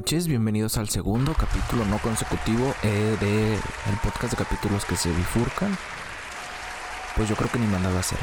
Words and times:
Noches, 0.00 0.28
bienvenidos 0.28 0.78
al 0.78 0.88
segundo 0.88 1.34
capítulo 1.34 1.84
no 1.84 1.98
consecutivo 1.98 2.74
eh, 2.82 3.18
de 3.20 3.52
el 3.52 3.98
podcast 4.02 4.32
de 4.32 4.42
capítulos 4.42 4.86
que 4.86 4.96
se 4.96 5.10
bifurcan. 5.10 5.76
Pues 7.14 7.28
yo 7.28 7.36
creo 7.36 7.50
que 7.50 7.58
ni 7.58 7.66
mandado 7.66 7.98
a 7.98 8.00
hacer. 8.00 8.18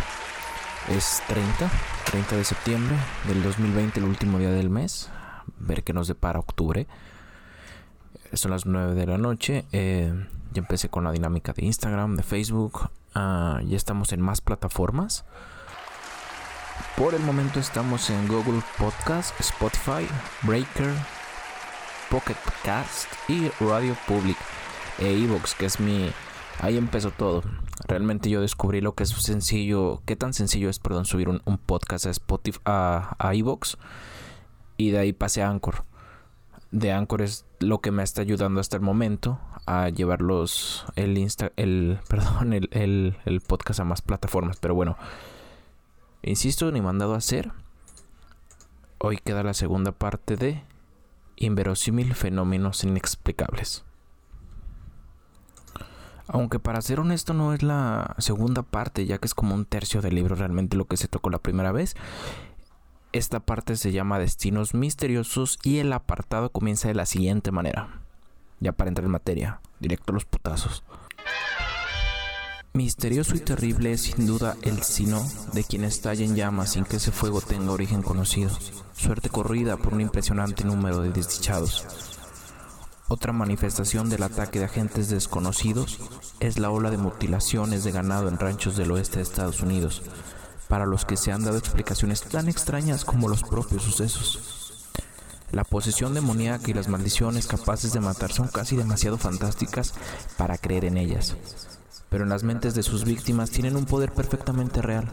Es 0.90 1.21
30, 1.27 1.70
30 2.09 2.35
de 2.35 2.44
septiembre 2.44 2.95
del 3.27 3.44
2020, 3.44 3.99
el 3.99 4.08
último 4.08 4.40
día 4.40 4.49
del 4.49 4.71
mes. 4.71 5.12
Ver 5.59 5.84
qué 5.84 5.94
nos 5.94 6.08
depara 6.08 6.40
octubre. 6.40 6.88
Son 8.34 8.49
las 8.49 8.66
9 8.66 8.96
de 8.96 9.05
la 9.05 9.20
noche. 9.20 9.66
Eh, 9.71 10.12
ya 10.54 10.59
empecé 10.59 10.90
con 10.90 11.04
la 11.04 11.12
dinámica 11.12 11.54
de 11.54 11.63
Instagram, 11.63 12.16
de 12.16 12.23
Facebook. 12.23 12.90
Ah, 13.13 13.62
ya 13.63 13.77
estamos 13.77 14.12
en 14.13 14.21
más 14.21 14.41
plataformas. 14.41 15.26
Por 16.96 17.13
el 17.13 17.21
momento 17.21 17.60
estamos 17.60 18.10
en 18.10 18.27
Google 18.27 18.63
Podcast, 18.79 19.40
Spotify, 19.40 20.07
Breaker, 20.41 20.91
Pocket 22.10 22.38
Cast 22.63 23.08
y 23.27 23.50
Radio 23.60 23.96
Public 24.08 24.38
e 25.00 25.24
Evox, 25.24 25.55
que 25.55 25.66
es 25.66 25.80
mi... 25.80 26.10
Ahí 26.60 26.77
empezó 26.77 27.12
todo. 27.12 27.44
Realmente 27.88 28.30
yo 28.30 28.41
descubrí 28.41 28.82
lo 28.82 28.96
que 28.96 29.04
es 29.04 29.10
sencillo, 29.10 30.02
qué 30.05 30.16
tan 30.16 30.34
sencillo 30.34 30.70
es, 30.70 30.80
perdón, 30.80 31.05
subir 31.05 31.30
un, 31.30 31.41
un 31.46 31.58
podcast 31.58 32.08
a 32.08 32.10
Spotify, 32.10 32.60
a, 32.66 33.16
a 33.20 33.35
Evox 33.35 33.78
y 34.78 34.91
de 34.91 35.00
ahí 35.00 35.13
pasé 35.13 35.44
a 35.44 35.50
Anchor. 35.50 35.84
De 36.72 36.91
Anchor 36.91 37.22
es 37.22 37.46
lo 37.60 37.80
que 37.80 37.91
me 37.91 38.04
está 38.04 38.22
ayudando 38.22 38.60
hasta 38.60 38.78
el 38.78 38.84
momento 38.84 39.40
a 39.66 39.90
llevar 39.90 40.22
los, 40.22 40.85
el 40.96 41.18
Insta, 41.18 41.52
el, 41.58 42.00
perdón, 42.08 42.54
el, 42.54 42.70
el, 42.72 43.18
el 43.26 43.41
podcast 43.41 43.80
a 43.82 43.84
más 43.84 44.02
plataformas. 44.02 44.58
Pero 44.60 44.76
bueno, 44.76 44.98
insisto, 46.24 46.72
ni 46.72 46.82
mandado 46.82 47.13
a 47.13 47.18
hacer. 47.18 47.52
Hoy 49.00 49.18
queda 49.18 49.44
la 49.44 49.54
segunda 49.54 49.91
parte 49.91 50.38
de 50.38 50.63
inverosímil 51.38 52.13
fenómenos 52.13 52.84
inexplicables. 52.84 53.85
Aunque 56.27 56.60
para 56.60 56.82
ser 56.82 56.99
honesto 56.99 57.34
no 57.34 57.54
es 57.54 57.63
la 57.63 58.16
segunda 58.18 58.62
parte, 58.62 59.05
ya 59.05 59.18
que 59.18 59.27
es 59.27 59.34
como 59.34 59.55
un 59.55 59.66
tercio 59.66 60.02
del 60.02 60.16
libro 60.16 60.35
realmente 60.35 60.76
lo 60.76 60.85
que 60.85 60.98
se 60.98 61.07
tocó 61.07 61.29
la 61.29 61.40
primera 61.40 61.71
vez. 61.71 61.96
Esta 63.13 63.40
parte 63.40 63.77
se 63.77 63.94
llama 63.94 64.19
Destinos 64.19 64.74
Misteriosos 64.74 65.57
y 65.63 65.78
el 65.78 65.94
apartado 65.94 66.52
comienza 66.52 66.90
de 66.90 66.96
la 66.96 67.06
siguiente 67.06 67.51
manera. 67.51 68.01
Ya 68.59 68.74
para 68.74 68.90
entrar 68.90 69.06
en 69.06 69.12
materia, 69.12 69.62
directo 69.79 70.12
a 70.12 70.16
los 70.16 70.25
putazos. 70.25 70.84
Misterioso 72.73 73.35
y 73.35 73.40
terrible 73.40 73.94
es 73.94 74.01
sin 74.01 74.28
duda 74.28 74.56
el 74.62 74.84
sino 74.84 75.25
de 75.53 75.63
quien 75.63 75.84
estalla 75.84 76.23
en 76.23 76.35
llamas 76.35 76.73
sin 76.73 76.85
que 76.85 76.97
ese 76.97 77.12
fuego 77.12 77.41
tenga 77.41 77.72
origen 77.72 78.03
conocido, 78.03 78.51
suerte 78.96 79.29
corrida 79.29 79.78
por 79.78 79.96
un 79.96 80.01
impresionante 80.01 80.63
número 80.63 81.01
de 81.01 81.09
desdichados. 81.09 81.85
Otra 83.07 83.33
manifestación 83.33 84.09
del 84.09 84.22
ataque 84.22 84.59
de 84.59 84.66
agentes 84.66 85.09
desconocidos 85.09 85.97
es 86.39 86.59
la 86.59 86.69
ola 86.69 86.91
de 86.91 86.97
mutilaciones 86.97 87.83
de 87.83 87.91
ganado 87.91 88.28
en 88.28 88.38
ranchos 88.38 88.78
del 88.78 88.91
oeste 88.91 89.17
de 89.17 89.23
Estados 89.23 89.61
Unidos, 89.61 90.03
para 90.67 90.85
los 90.85 91.03
que 91.03 91.17
se 91.17 91.31
han 91.31 91.44
dado 91.44 91.57
explicaciones 91.57 92.22
tan 92.22 92.47
extrañas 92.47 93.05
como 93.05 93.28
los 93.28 93.41
propios 93.41 93.81
sucesos. 93.81 94.85
La 95.51 95.63
posesión 95.63 96.13
demoníaca 96.13 96.69
y 96.69 96.73
las 96.73 96.89
maldiciones 96.89 97.47
capaces 97.47 97.94
de 97.94 98.01
matar 98.01 98.31
son 98.34 98.49
casi 98.49 98.75
demasiado 98.75 99.17
fantásticas 99.17 99.94
para 100.38 100.57
creer 100.57 100.85
en 100.85 100.97
ellas 100.97 101.35
pero 102.09 102.23
en 102.23 102.29
las 102.29 102.44
mentes 102.44 102.75
de 102.75 102.84
sus 102.84 103.06
víctimas 103.06 103.51
tienen 103.51 103.75
un 103.75 103.85
poder 103.85 104.12
perfectamente 104.12 104.81
real. 104.81 105.07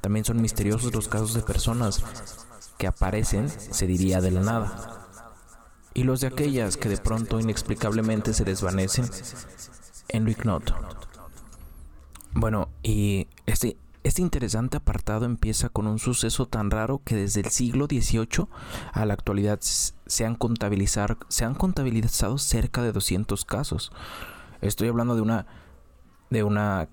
También 0.00 0.24
son 0.24 0.40
misteriosos 0.40 0.94
los 0.94 1.08
casos 1.08 1.34
de 1.34 1.42
personas 1.42 2.02
que 2.78 2.86
aparecen, 2.86 3.48
se 3.48 3.86
diría, 3.86 4.20
de 4.20 4.30
la 4.30 4.40
nada, 4.40 5.08
y 5.94 6.04
los 6.04 6.20
de 6.20 6.26
aquellas 6.26 6.76
que 6.76 6.88
de 6.88 6.96
pronto 6.96 7.38
inexplicablemente 7.38 8.34
se 8.34 8.44
desvanecen 8.44 9.08
en 10.08 10.24
lo 10.24 10.30
ignoto. 10.30 10.74
Bueno, 12.34 12.70
y 12.82 13.28
este, 13.46 13.76
este 14.04 14.22
interesante 14.22 14.78
apartado 14.78 15.26
empieza 15.26 15.68
con 15.68 15.86
un 15.86 15.98
suceso 15.98 16.46
tan 16.46 16.70
raro 16.70 17.02
que 17.04 17.14
desde 17.14 17.40
el 17.40 17.50
siglo 17.50 17.86
XVIII 17.86 18.48
a 18.92 19.04
la 19.04 19.14
actualidad 19.14 19.60
se 19.60 20.24
han, 20.24 20.34
contabilizar, 20.34 21.18
se 21.28 21.44
han 21.44 21.54
contabilizado 21.54 22.38
cerca 22.38 22.82
de 22.82 22.92
200 22.92 23.44
casos. 23.44 23.92
Estoy 24.62 24.88
hablando 24.88 25.14
de 25.14 25.20
una 25.20 25.46
de 26.32 26.42
una 26.42 26.88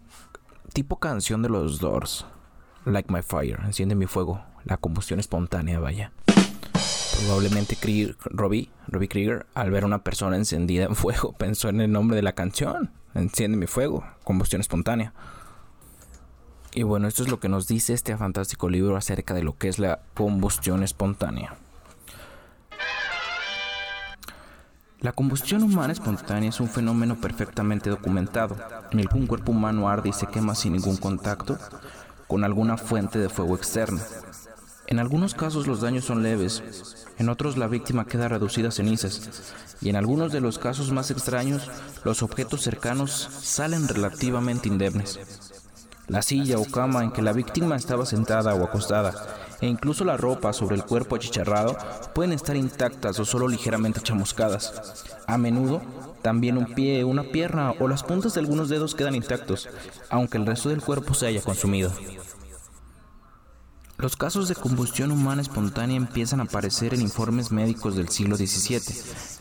tipo 0.73 0.99
canción 0.99 1.41
de 1.41 1.49
los 1.49 1.79
Doors, 1.79 2.25
Like 2.85 3.11
My 3.11 3.21
Fire, 3.21 3.59
enciende 3.63 3.95
mi 3.95 4.05
fuego, 4.05 4.43
la 4.65 4.77
combustión 4.77 5.19
espontánea, 5.19 5.79
vaya. 5.79 6.11
Probablemente 7.21 7.77
Robbie, 8.25 8.69
Robbie 8.87 9.07
Krieger, 9.07 9.45
al 9.53 9.71
ver 9.71 9.83
a 9.83 9.87
una 9.87 10.03
persona 10.03 10.35
encendida 10.35 10.85
en 10.85 10.95
fuego, 10.95 11.33
pensó 11.37 11.69
en 11.69 11.81
el 11.81 11.91
nombre 11.91 12.15
de 12.15 12.21
la 12.21 12.33
canción, 12.33 12.91
Enciende 13.15 13.57
mi 13.57 13.65
fuego, 13.65 14.05
combustión 14.23 14.61
espontánea. 14.61 15.13
Y 16.73 16.83
bueno, 16.83 17.07
esto 17.07 17.23
es 17.23 17.29
lo 17.29 17.39
que 17.39 17.49
nos 17.49 17.67
dice 17.67 17.93
este 17.93 18.15
fantástico 18.15 18.69
libro 18.69 18.95
acerca 18.95 19.33
de 19.33 19.41
lo 19.41 19.57
que 19.57 19.67
es 19.67 19.79
la 19.79 20.01
combustión 20.13 20.83
espontánea. 20.83 21.55
La 25.01 25.13
combustión 25.13 25.63
humana 25.63 25.93
espontánea 25.93 26.49
es 26.49 26.59
un 26.59 26.67
fenómeno 26.67 27.15
perfectamente 27.15 27.89
documentado, 27.89 28.57
en 28.91 28.99
el 28.99 29.07
que 29.07 29.15
un 29.15 29.27
cuerpo 29.27 29.53
humano 29.53 29.87
arde 29.87 30.09
y 30.09 30.13
se 30.13 30.27
quema 30.27 30.55
sin 30.55 30.73
ningún 30.73 30.97
contacto 30.97 31.57
con 32.27 32.43
alguna 32.43 32.75
fuente 32.75 33.17
de 33.17 33.29
fuego 33.29 33.55
externa. 33.55 34.01
En 34.87 34.99
algunos 34.99 35.35
casos 35.35 35.67
los 35.67 35.79
daños 35.79 36.03
son 36.03 36.21
leves, 36.21 37.07
en 37.17 37.29
otros 37.29 37.55
la 37.55 37.67
víctima 37.67 38.07
queda 38.07 38.27
reducida 38.27 38.67
a 38.67 38.71
cenizas, 38.71 39.53
y 39.79 39.87
en 39.87 39.95
algunos 39.95 40.33
de 40.33 40.41
los 40.41 40.59
casos 40.59 40.91
más 40.91 41.11
extraños 41.11 41.69
los 42.03 42.21
objetos 42.21 42.61
cercanos 42.61 43.29
salen 43.41 43.87
relativamente 43.87 44.67
indemnes. 44.67 45.17
La 46.09 46.23
silla 46.23 46.57
o 46.57 46.65
cama 46.65 47.05
en 47.05 47.11
que 47.11 47.21
la 47.21 47.31
víctima 47.31 47.77
estaba 47.77 48.05
sentada 48.05 48.53
o 48.53 48.65
acostada, 48.65 49.13
e 49.61 49.67
incluso 49.67 50.03
la 50.03 50.17
ropa 50.17 50.53
sobre 50.53 50.75
el 50.75 50.83
cuerpo 50.83 51.15
achicharrado, 51.15 51.77
pueden 52.13 52.33
estar 52.33 52.55
intactas 52.55 53.19
o 53.19 53.25
solo 53.25 53.47
ligeramente 53.47 54.01
chamuscadas. 54.01 55.05
A 55.27 55.37
menudo, 55.37 55.81
también 56.21 56.57
un 56.57 56.73
pie, 56.73 57.03
una 57.03 57.23
pierna 57.23 57.73
o 57.79 57.87
las 57.87 58.03
puntas 58.03 58.33
de 58.33 58.41
algunos 58.41 58.69
dedos 58.69 58.95
quedan 58.95 59.15
intactos, 59.15 59.69
aunque 60.09 60.37
el 60.37 60.45
resto 60.45 60.69
del 60.69 60.81
cuerpo 60.81 61.13
se 61.13 61.27
haya 61.27 61.41
consumido. 61.41 61.91
Los 63.97 64.15
casos 64.15 64.47
de 64.47 64.55
combustión 64.55 65.11
humana 65.11 65.41
espontánea 65.41 65.97
empiezan 65.97 66.39
a 66.39 66.43
aparecer 66.43 66.93
en 66.93 67.01
informes 67.01 67.51
médicos 67.51 67.97
del 67.97 68.07
siglo 68.07 68.37
XVII, 68.37 68.79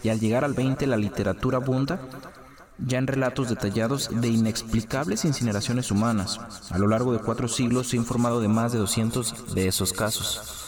y 0.02 0.08
al 0.08 0.18
llegar 0.18 0.44
al 0.44 0.54
XX 0.54 0.88
la 0.88 0.96
literatura 0.96 1.58
abunda 1.58 2.00
ya 2.78 2.98
en 2.98 3.06
relatos 3.06 3.48
detallados 3.48 4.08
de 4.12 4.28
inexplicables 4.28 5.24
incineraciones 5.24 5.90
humanas. 5.90 6.40
A 6.70 6.78
lo 6.78 6.86
largo 6.88 7.12
de 7.12 7.18
cuatro 7.18 7.48
siglos 7.48 7.88
se 7.88 7.96
ha 7.96 8.00
informado 8.00 8.40
de 8.40 8.48
más 8.48 8.72
de 8.72 8.78
200 8.78 9.54
de 9.54 9.68
esos 9.68 9.92
casos. 9.92 10.64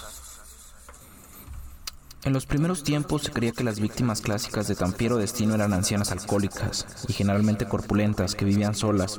En 2.23 2.35
los 2.35 2.45
primeros 2.45 2.83
tiempos 2.83 3.23
se 3.23 3.31
creía 3.31 3.53
que 3.53 3.65
las 3.65 3.81
víctimas 3.81 4.21
clásicas 4.21 4.69
de 4.69 4.75
Tampiero 4.75 5.17
Destino 5.17 5.55
eran 5.55 5.73
ancianas 5.73 6.13
alcohólicas 6.13 6.87
y 7.09 7.15
generalmente 7.15 7.67
corpulentas 7.67 8.35
que 8.35 8.45
vivían 8.45 8.75
solas. 8.75 9.19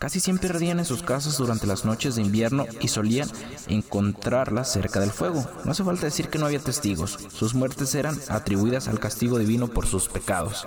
Casi 0.00 0.18
siempre 0.18 0.50
ardían 0.50 0.80
en 0.80 0.84
sus 0.84 1.02
casas 1.02 1.38
durante 1.38 1.68
las 1.68 1.84
noches 1.84 2.16
de 2.16 2.22
invierno 2.22 2.66
y 2.80 2.88
solían 2.88 3.28
encontrarlas 3.68 4.72
cerca 4.72 4.98
del 4.98 5.12
fuego. 5.12 5.46
No 5.64 5.70
hace 5.70 5.84
falta 5.84 6.06
decir 6.06 6.28
que 6.28 6.38
no 6.38 6.46
había 6.46 6.58
testigos. 6.58 7.18
Sus 7.32 7.54
muertes 7.54 7.94
eran 7.94 8.18
atribuidas 8.28 8.88
al 8.88 8.98
castigo 8.98 9.38
divino 9.38 9.68
por 9.68 9.86
sus 9.86 10.08
pecados 10.08 10.66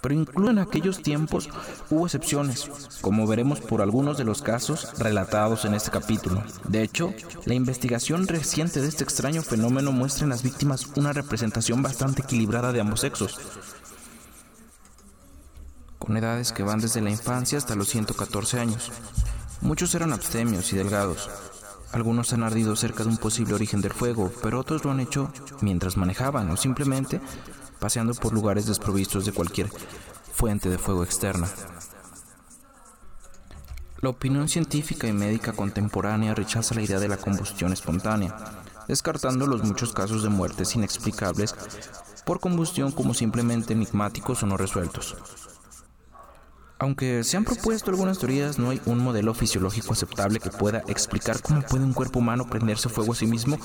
pero 0.00 0.14
incluso 0.14 0.50
en 0.50 0.58
aquellos 0.58 1.02
tiempos 1.02 1.48
hubo 1.90 2.06
excepciones, 2.06 2.70
como 3.00 3.26
veremos 3.26 3.60
por 3.60 3.82
algunos 3.82 4.18
de 4.18 4.24
los 4.24 4.42
casos 4.42 4.98
relatados 4.98 5.64
en 5.64 5.74
este 5.74 5.90
capítulo. 5.90 6.42
De 6.68 6.82
hecho, 6.82 7.12
la 7.44 7.54
investigación 7.54 8.26
reciente 8.28 8.80
de 8.80 8.88
este 8.88 9.04
extraño 9.04 9.42
fenómeno 9.42 9.92
muestra 9.92 10.24
en 10.24 10.30
las 10.30 10.42
víctimas 10.42 10.86
una 10.96 11.12
representación 11.12 11.82
bastante 11.82 12.22
equilibrada 12.22 12.72
de 12.72 12.80
ambos 12.80 13.00
sexos, 13.00 13.38
con 15.98 16.16
edades 16.16 16.52
que 16.52 16.62
van 16.62 16.78
desde 16.78 17.00
la 17.00 17.10
infancia 17.10 17.58
hasta 17.58 17.74
los 17.74 17.88
114 17.88 18.60
años. 18.60 18.92
Muchos 19.60 19.94
eran 19.94 20.12
abstemios 20.12 20.72
y 20.72 20.76
delgados. 20.76 21.28
Algunos 21.92 22.32
han 22.32 22.42
ardido 22.42 22.76
cerca 22.76 23.02
de 23.02 23.08
un 23.08 23.16
posible 23.16 23.54
origen 23.54 23.80
del 23.80 23.92
fuego, 23.92 24.30
pero 24.42 24.60
otros 24.60 24.84
lo 24.84 24.90
han 24.90 25.00
hecho 25.00 25.32
mientras 25.62 25.96
manejaban 25.96 26.50
o 26.50 26.56
simplemente 26.56 27.20
paseando 27.86 28.14
por 28.14 28.32
lugares 28.32 28.66
desprovistos 28.66 29.24
de 29.26 29.30
cualquier 29.30 29.70
fuente 30.32 30.68
de 30.68 30.76
fuego 30.76 31.04
externa. 31.04 31.48
La 34.00 34.08
opinión 34.08 34.48
científica 34.48 35.06
y 35.06 35.12
médica 35.12 35.52
contemporánea 35.52 36.34
rechaza 36.34 36.74
la 36.74 36.82
idea 36.82 36.98
de 36.98 37.06
la 37.06 37.16
combustión 37.16 37.72
espontánea, 37.72 38.34
descartando 38.88 39.46
los 39.46 39.62
muchos 39.62 39.92
casos 39.92 40.24
de 40.24 40.30
muertes 40.30 40.74
inexplicables 40.74 41.54
por 42.24 42.40
combustión 42.40 42.90
como 42.90 43.14
simplemente 43.14 43.74
enigmáticos 43.74 44.42
o 44.42 44.46
no 44.46 44.56
resueltos. 44.56 45.14
Aunque 46.78 47.24
se 47.24 47.38
han 47.38 47.44
propuesto 47.44 47.90
algunas 47.90 48.18
teorías, 48.18 48.58
no 48.58 48.68
hay 48.68 48.82
un 48.84 48.98
modelo 48.98 49.32
fisiológico 49.32 49.94
aceptable 49.94 50.40
que 50.40 50.50
pueda 50.50 50.82
explicar 50.88 51.40
cómo 51.40 51.62
puede 51.62 51.84
un 51.84 51.94
cuerpo 51.94 52.18
humano 52.18 52.50
prenderse 52.50 52.90
fuego 52.90 53.12
a 53.12 53.16
sí 53.16 53.26
mismo 53.26 53.58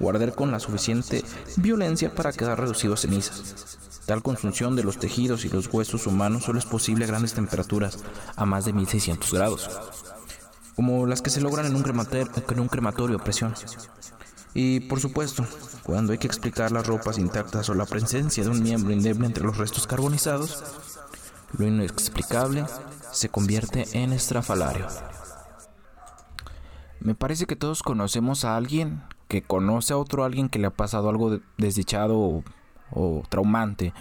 o 0.00 0.08
arder 0.08 0.32
con 0.34 0.52
la 0.52 0.60
suficiente 0.60 1.24
violencia 1.56 2.14
para 2.14 2.32
quedar 2.32 2.60
reducido 2.60 2.94
a 2.94 2.96
cenizas. 2.96 3.78
Tal 4.06 4.22
consunción 4.22 4.76
de 4.76 4.84
los 4.84 4.98
tejidos 4.98 5.44
y 5.44 5.48
los 5.48 5.72
huesos 5.72 6.06
humanos 6.06 6.44
solo 6.44 6.60
es 6.60 6.64
posible 6.64 7.04
a 7.04 7.08
grandes 7.08 7.34
temperaturas, 7.34 7.98
a 8.36 8.46
más 8.46 8.64
de 8.64 8.72
1600 8.72 9.32
grados, 9.32 9.68
como 10.76 11.06
las 11.06 11.20
que 11.20 11.30
se 11.30 11.40
logran 11.40 11.66
en 11.66 11.74
un, 11.74 11.84
en 11.84 12.60
un 12.60 12.68
crematorio 12.68 13.16
a 13.16 13.24
presión. 13.24 13.54
Y 14.54 14.80
por 14.80 15.00
supuesto, 15.00 15.44
cuando 15.82 16.12
hay 16.12 16.18
que 16.18 16.26
explicar 16.28 16.70
las 16.70 16.86
ropas 16.86 17.18
intactas 17.18 17.68
o 17.70 17.74
la 17.74 17.86
presencia 17.86 18.44
de 18.44 18.50
un 18.50 18.62
miembro 18.62 18.92
indeble 18.92 19.26
entre 19.26 19.44
los 19.44 19.56
restos 19.56 19.86
carbonizados, 19.86 20.62
lo 21.52 21.66
inexplicable 21.66 22.64
se 23.12 23.28
convierte 23.28 23.86
en 23.92 24.12
estrafalario. 24.12 24.86
Me 27.00 27.14
parece 27.14 27.46
que 27.46 27.56
todos 27.56 27.82
conocemos 27.82 28.44
a 28.44 28.56
alguien 28.56 29.02
que 29.28 29.42
conoce 29.42 29.92
a 29.92 29.96
otro 29.96 30.24
alguien 30.24 30.48
que 30.48 30.58
le 30.58 30.66
ha 30.66 30.70
pasado 30.70 31.08
algo 31.08 31.40
desdichado 31.58 32.44
o, 32.90 33.22
traumante. 33.28 33.92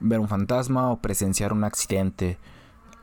Ver 0.00 0.20
un 0.20 0.28
fantasma 0.28 0.90
o 0.90 1.00
presenciar 1.00 1.52
un 1.52 1.64
accidente. 1.64 2.38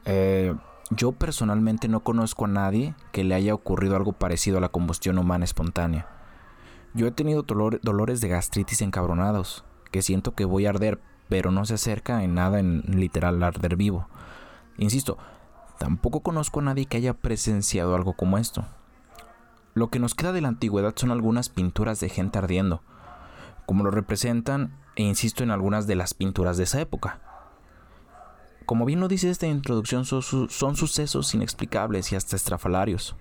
Eh, 0.05 0.55
yo 0.89 1.11
personalmente 1.11 1.87
no 1.87 2.01
conozco 2.01 2.45
a 2.45 2.47
nadie 2.47 2.95
que 3.11 3.23
le 3.23 3.35
haya 3.35 3.53
ocurrido 3.53 3.95
algo 3.95 4.13
parecido 4.13 4.57
a 4.57 4.61
la 4.61 4.69
combustión 4.69 5.17
humana 5.17 5.45
espontánea. 5.45 6.07
Yo 6.93 7.07
he 7.07 7.11
tenido 7.11 7.43
dolores 7.43 8.21
de 8.21 8.27
gastritis 8.27 8.81
encabronados, 8.81 9.63
que 9.91 10.01
siento 10.01 10.35
que 10.35 10.45
voy 10.45 10.65
a 10.65 10.69
arder, 10.69 10.99
pero 11.31 11.49
no 11.49 11.63
se 11.63 11.75
acerca 11.75 12.25
en 12.25 12.35
nada 12.35 12.59
en 12.59 12.83
literal 12.87 13.41
arder 13.41 13.77
vivo. 13.77 14.09
Insisto, 14.77 15.17
tampoco 15.79 16.19
conozco 16.19 16.59
a 16.59 16.63
nadie 16.63 16.87
que 16.87 16.97
haya 16.97 17.13
presenciado 17.13 17.95
algo 17.95 18.17
como 18.17 18.37
esto. 18.37 18.65
Lo 19.73 19.87
que 19.87 19.97
nos 19.97 20.13
queda 20.13 20.33
de 20.33 20.41
la 20.41 20.49
antigüedad 20.49 20.93
son 20.93 21.09
algunas 21.09 21.47
pinturas 21.47 22.01
de 22.01 22.09
gente 22.09 22.37
ardiendo, 22.37 22.81
como 23.65 23.85
lo 23.85 23.91
representan, 23.91 24.77
e 24.97 25.03
insisto 25.03 25.41
en 25.41 25.51
algunas 25.51 25.87
de 25.87 25.95
las 25.95 26.13
pinturas 26.13 26.57
de 26.57 26.65
esa 26.65 26.81
época. 26.81 27.21
Como 28.65 28.83
bien 28.83 28.99
lo 28.99 29.07
dice 29.07 29.29
esta 29.29 29.47
introducción, 29.47 30.03
son, 30.03 30.49
son 30.49 30.75
sucesos 30.75 31.33
inexplicables 31.33 32.11
y 32.11 32.17
hasta 32.17 32.35
estrafalarios. 32.35 33.15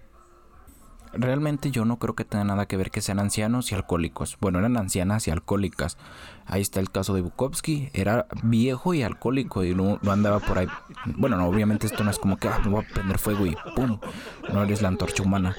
Realmente 1.12 1.73
yo 1.73 1.85
no 1.85 1.99
creo 1.99 2.15
que 2.15 2.25
tenga 2.25 2.45
nada 2.45 2.67
que 2.67 2.77
ver 2.77 2.93
que 2.93 3.01
sean 3.01 3.19
ancianos 3.19 3.73
y 3.73 3.75
alcohólicos. 3.75 4.39
Bueno, 4.41 4.61
eran 4.61 4.77
ancianas 4.77 5.27
y 5.27 5.33
alcohólicas. 5.33 5.99
Ahí 6.47 6.61
está 6.61 6.79
el 6.79 6.91
caso 6.91 7.15
de 7.15 7.21
Bukowski. 7.21 7.91
Era 7.93 8.27
viejo 8.43 8.95
y 8.95 9.03
alcohólico 9.03 9.65
y 9.65 9.75
no, 9.75 9.99
andaba 10.09 10.39
por 10.39 10.59
ahí. 10.59 10.69
Bueno, 11.07 11.37
no, 11.37 11.49
obviamente 11.49 11.87
esto 11.87 12.05
no 12.05 12.11
es 12.11 12.19
como 12.19 12.37
que 12.37 12.49
ah, 12.49 12.61
me 12.65 12.71
voy 12.71 12.85
a 12.85 12.95
prender 12.95 13.19
fuego 13.19 13.45
y 13.45 13.57
¡pum! 13.75 13.99
No 14.53 14.62
eres 14.62 14.83
la 14.83 14.89
antorcha 14.89 15.25
humana. 15.25 15.57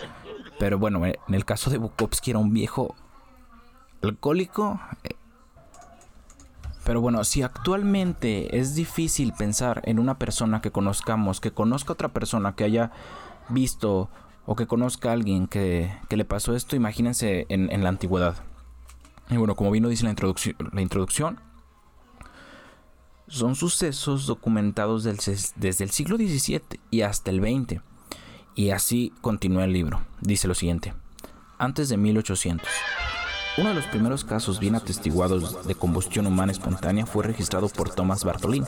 Pero 0.57 0.79
bueno, 0.79 1.05
eh, 1.05 1.19
en 1.27 1.35
el 1.35 1.43
caso 1.43 1.69
de 1.69 1.79
Bukowski 1.79 2.31
era 2.31 2.39
un 2.39 2.53
viejo 2.53 2.95
alcohólico. 4.01 4.79
Eh. 5.03 5.15
Pero 6.85 7.01
bueno, 7.01 7.23
si 7.25 7.43
actualmente 7.43 8.57
es 8.57 8.73
difícil 8.73 9.33
pensar 9.33 9.81
en 9.85 9.99
una 9.99 10.17
persona 10.17 10.61
que 10.61 10.71
conozcamos, 10.71 11.41
que 11.41 11.51
conozca 11.51 11.91
a 11.91 11.93
otra 11.93 12.07
persona 12.09 12.55
que 12.55 12.63
haya 12.63 12.91
visto 13.49 14.09
o 14.45 14.55
que 14.55 14.67
conozca 14.67 15.09
a 15.09 15.13
alguien 15.13 15.47
que, 15.47 15.91
le 16.09 16.25
pasó 16.25 16.55
esto, 16.55 16.75
imagínense 16.75 17.45
en, 17.49 17.83
la 17.83 17.89
antigüedad. 17.89 18.35
Y 19.29 19.37
bueno, 19.37 19.55
como 19.55 19.71
vino 19.71 19.89
dice 19.89 20.03
la, 20.03 20.09
introducción, 20.09 20.55
la 20.73 20.81
introducción, 20.81 21.39
son 23.27 23.55
sucesos 23.55 24.25
documentados 24.25 25.03
desde 25.03 25.83
el 25.83 25.91
siglo 25.91 26.17
XVII 26.17 26.61
y 26.89 27.01
hasta 27.01 27.31
el 27.31 27.39
XX. 27.39 27.81
Y 28.55 28.71
así 28.71 29.13
continúa 29.21 29.63
el 29.63 29.71
libro. 29.71 30.01
Dice 30.19 30.47
lo 30.47 30.53
siguiente. 30.53 30.93
Antes 31.57 31.87
de 31.87 31.95
1800. 31.95 32.67
Uno 33.57 33.69
de 33.69 33.75
los 33.75 33.85
primeros 33.85 34.25
casos 34.25 34.59
bien 34.59 34.75
atestiguados 34.75 35.65
de 35.65 35.75
combustión 35.75 36.25
humana 36.25 36.51
espontánea 36.51 37.05
fue 37.05 37.23
registrado 37.23 37.69
por 37.69 37.93
Thomas 37.93 38.23
Bartholin 38.23 38.65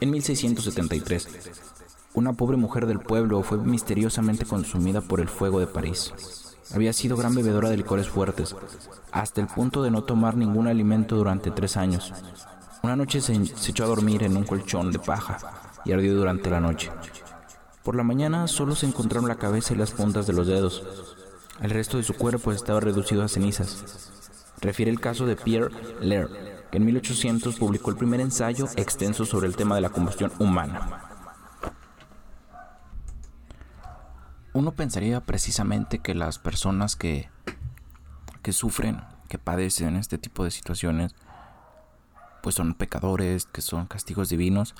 en 0.00 0.10
1673 0.10 1.71
una 2.14 2.34
pobre 2.34 2.58
mujer 2.58 2.86
del 2.86 3.00
pueblo 3.00 3.42
fue 3.42 3.56
misteriosamente 3.56 4.44
consumida 4.44 5.00
por 5.00 5.20
el 5.20 5.28
fuego 5.28 5.60
de 5.60 5.66
París. 5.66 6.12
Había 6.74 6.92
sido 6.92 7.16
gran 7.16 7.34
bebedora 7.34 7.70
de 7.70 7.78
licores 7.78 8.08
fuertes, 8.08 8.54
hasta 9.10 9.40
el 9.40 9.46
punto 9.46 9.82
de 9.82 9.90
no 9.90 10.04
tomar 10.04 10.36
ningún 10.36 10.66
alimento 10.66 11.16
durante 11.16 11.50
tres 11.50 11.76
años. 11.78 12.12
Una 12.82 12.96
noche 12.96 13.22
se, 13.22 13.32
echó 13.32 13.84
a 13.84 13.88
dormir 13.88 14.24
en 14.24 14.36
un 14.36 14.44
colchón 14.44 14.92
de 14.92 14.98
paja 14.98 15.38
y 15.86 15.92
ardió 15.92 16.14
durante 16.14 16.50
la 16.50 16.60
noche. 16.60 16.90
Por 17.82 17.96
la 17.96 18.02
mañana 18.02 18.46
solo 18.46 18.74
se 18.74 18.86
encontraron 18.86 19.28
la 19.28 19.36
cabeza 19.36 19.72
y 19.72 19.78
las 19.78 19.92
puntas 19.92 20.26
de 20.26 20.34
los 20.34 20.46
dedos. 20.46 20.82
El 21.62 21.70
resto 21.70 21.96
de 21.96 22.02
su 22.02 22.14
cuerpo 22.14 22.52
estaba 22.52 22.80
reducido 22.80 23.22
a 23.22 23.28
cenizas. 23.28 24.10
Refiere 24.60 24.90
el 24.90 25.00
caso 25.00 25.24
de 25.26 25.36
Pierre 25.36 25.70
Lair, 26.00 26.28
que 26.70 26.76
en 26.76 26.84
1800 26.84 27.56
publicó 27.56 27.90
el 27.90 27.96
primer 27.96 28.20
ensayo 28.20 28.66
extenso 28.76 29.24
sobre 29.24 29.46
el 29.46 29.56
tema 29.56 29.76
de 29.76 29.80
la 29.80 29.90
combustión 29.90 30.30
humana. 30.38 31.11
Uno 34.52 34.72
pensaría 34.72 35.20
precisamente 35.20 35.98
que 35.98 36.14
las 36.14 36.38
personas 36.38 36.96
que, 36.96 37.28
que 38.42 38.52
sufren, 38.52 39.02
que 39.28 39.38
padecen 39.38 39.96
este 39.96 40.18
tipo 40.18 40.44
de 40.44 40.50
situaciones, 40.50 41.14
pues 42.42 42.56
son 42.56 42.74
pecadores, 42.74 43.46
que 43.46 43.62
son 43.62 43.86
castigos 43.86 44.28
divinos, 44.28 44.74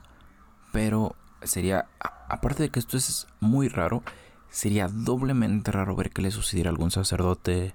pero 0.72 1.16
sería, 1.42 1.86
aparte 2.00 2.64
de 2.64 2.70
que 2.70 2.80
esto 2.80 2.96
es 2.96 3.26
muy 3.40 3.68
raro, 3.68 4.02
sería 4.50 4.88
doblemente 4.88 5.72
raro 5.72 5.96
ver 5.96 6.10
que 6.10 6.22
le 6.22 6.30
sucediera 6.30 6.68
a 6.68 6.72
algún 6.72 6.90
sacerdote, 6.90 7.74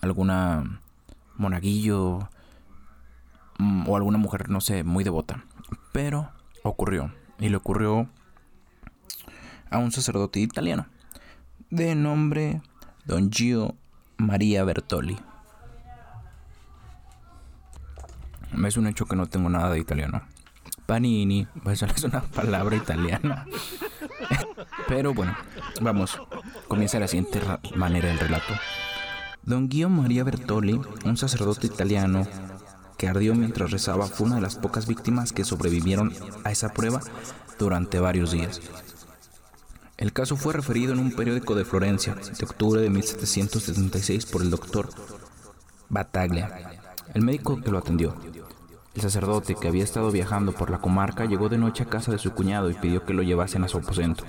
alguna 0.00 0.80
monaguillo 1.36 2.28
mm, 3.58 3.88
o 3.88 3.96
alguna 3.96 4.18
mujer, 4.18 4.48
no 4.50 4.60
sé, 4.60 4.82
muy 4.82 5.04
devota. 5.04 5.44
Pero 5.92 6.30
ocurrió, 6.64 7.12
y 7.38 7.50
le 7.50 7.56
ocurrió 7.56 8.08
a 9.70 9.78
un 9.78 9.92
sacerdote 9.92 10.40
italiano 10.40 10.86
de 11.70 11.94
nombre 11.94 12.60
Don 13.04 13.30
Gio 13.30 13.76
María 14.16 14.64
Bertoli. 14.64 15.16
Es 18.66 18.76
un 18.76 18.86
hecho 18.86 19.06
que 19.06 19.16
no 19.16 19.26
tengo 19.26 19.48
nada 19.48 19.70
de 19.70 19.78
italiano. 19.78 20.22
Panini, 20.86 21.46
pues 21.62 21.82
es 21.82 22.04
una 22.04 22.20
palabra 22.20 22.76
italiana. 22.76 23.46
Pero 24.88 25.14
bueno, 25.14 25.36
vamos, 25.80 26.20
comienza 26.68 26.98
la 26.98 27.08
siguiente 27.08 27.40
manera 27.76 28.10
el 28.10 28.18
relato. 28.18 28.54
Don 29.42 29.70
Gio 29.70 29.88
María 29.88 30.24
Bertoli, 30.24 30.80
un 31.04 31.16
sacerdote 31.16 31.66
italiano 31.66 32.26
que 32.98 33.08
ardió 33.08 33.34
mientras 33.34 33.70
rezaba, 33.70 34.06
fue 34.06 34.26
una 34.26 34.36
de 34.36 34.42
las 34.42 34.56
pocas 34.56 34.86
víctimas 34.86 35.32
que 35.32 35.44
sobrevivieron 35.44 36.12
a 36.44 36.50
esa 36.50 36.74
prueba 36.74 37.00
durante 37.58 37.98
varios 37.98 38.32
días. 38.32 38.60
El 40.00 40.14
caso 40.14 40.34
fue 40.34 40.54
referido 40.54 40.94
en 40.94 40.98
un 40.98 41.12
periódico 41.12 41.54
de 41.54 41.66
Florencia 41.66 42.14
de 42.14 42.44
octubre 42.46 42.80
de 42.80 42.88
1776 42.88 44.24
por 44.24 44.40
el 44.40 44.48
doctor 44.48 44.88
Battaglia, 45.90 46.80
el 47.12 47.20
médico 47.20 47.60
que 47.60 47.70
lo 47.70 47.76
atendió. 47.76 48.16
El 48.94 49.02
sacerdote, 49.02 49.56
que 49.56 49.68
había 49.68 49.84
estado 49.84 50.10
viajando 50.10 50.52
por 50.52 50.70
la 50.70 50.80
comarca, 50.80 51.26
llegó 51.26 51.50
de 51.50 51.58
noche 51.58 51.82
a 51.82 51.90
casa 51.90 52.10
de 52.10 52.18
su 52.18 52.32
cuñado 52.32 52.70
y 52.70 52.74
pidió 52.74 53.04
que 53.04 53.12
lo 53.12 53.22
llevasen 53.22 53.62
a 53.62 53.68
su 53.68 53.76
aposento. 53.76 54.24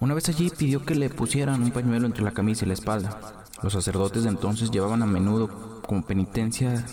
Una 0.00 0.14
vez 0.14 0.28
allí 0.28 0.50
pidió 0.50 0.84
que 0.84 0.96
le 0.96 1.08
pusieran 1.08 1.62
un 1.62 1.70
pañuelo 1.70 2.06
entre 2.06 2.24
la 2.24 2.32
camisa 2.32 2.64
y 2.64 2.68
la 2.68 2.74
espalda. 2.74 3.44
Los 3.62 3.74
sacerdotes 3.74 4.24
de 4.24 4.28
entonces 4.28 4.72
llevaban 4.72 5.04
a 5.04 5.06
menudo 5.06 5.80
como 5.86 6.04
penitencia 6.04 6.84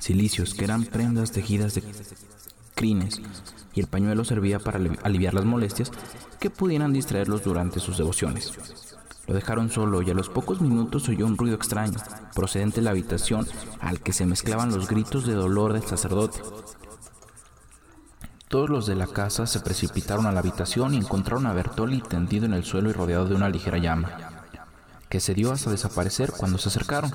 cilicios, 0.00 0.54
que 0.54 0.64
eran 0.64 0.86
prendas 0.86 1.30
tejidas 1.30 1.76
de 1.76 1.84
crines 2.74 3.20
y 3.74 3.80
el 3.80 3.86
pañuelo 3.86 4.24
servía 4.24 4.58
para 4.58 4.78
aliviar 5.02 5.34
las 5.34 5.44
molestias 5.44 5.90
que 6.38 6.50
pudieran 6.50 6.92
distraerlos 6.92 7.42
durante 7.42 7.80
sus 7.80 7.98
devociones. 7.98 8.52
Lo 9.26 9.34
dejaron 9.34 9.70
solo 9.70 10.02
y 10.02 10.10
a 10.10 10.14
los 10.14 10.28
pocos 10.28 10.60
minutos 10.60 11.08
oyó 11.08 11.26
un 11.26 11.38
ruido 11.38 11.56
extraño, 11.56 11.98
procedente 12.34 12.76
de 12.76 12.82
la 12.82 12.90
habitación 12.90 13.46
al 13.80 14.00
que 14.00 14.12
se 14.12 14.26
mezclaban 14.26 14.70
los 14.70 14.88
gritos 14.88 15.26
de 15.26 15.32
dolor 15.32 15.72
del 15.72 15.82
sacerdote. 15.82 16.40
Todos 18.48 18.68
los 18.68 18.86
de 18.86 18.94
la 18.94 19.06
casa 19.06 19.46
se 19.46 19.60
precipitaron 19.60 20.26
a 20.26 20.32
la 20.32 20.40
habitación 20.40 20.94
y 20.94 20.98
encontraron 20.98 21.46
a 21.46 21.54
Bertoli 21.54 22.02
tendido 22.02 22.44
en 22.44 22.52
el 22.52 22.64
suelo 22.64 22.90
y 22.90 22.92
rodeado 22.92 23.26
de 23.26 23.34
una 23.34 23.48
ligera 23.48 23.78
llama, 23.78 24.10
que 25.08 25.20
se 25.20 25.34
dio 25.34 25.50
hasta 25.52 25.70
desaparecer 25.70 26.30
cuando 26.36 26.58
se 26.58 26.68
acercaron. 26.68 27.10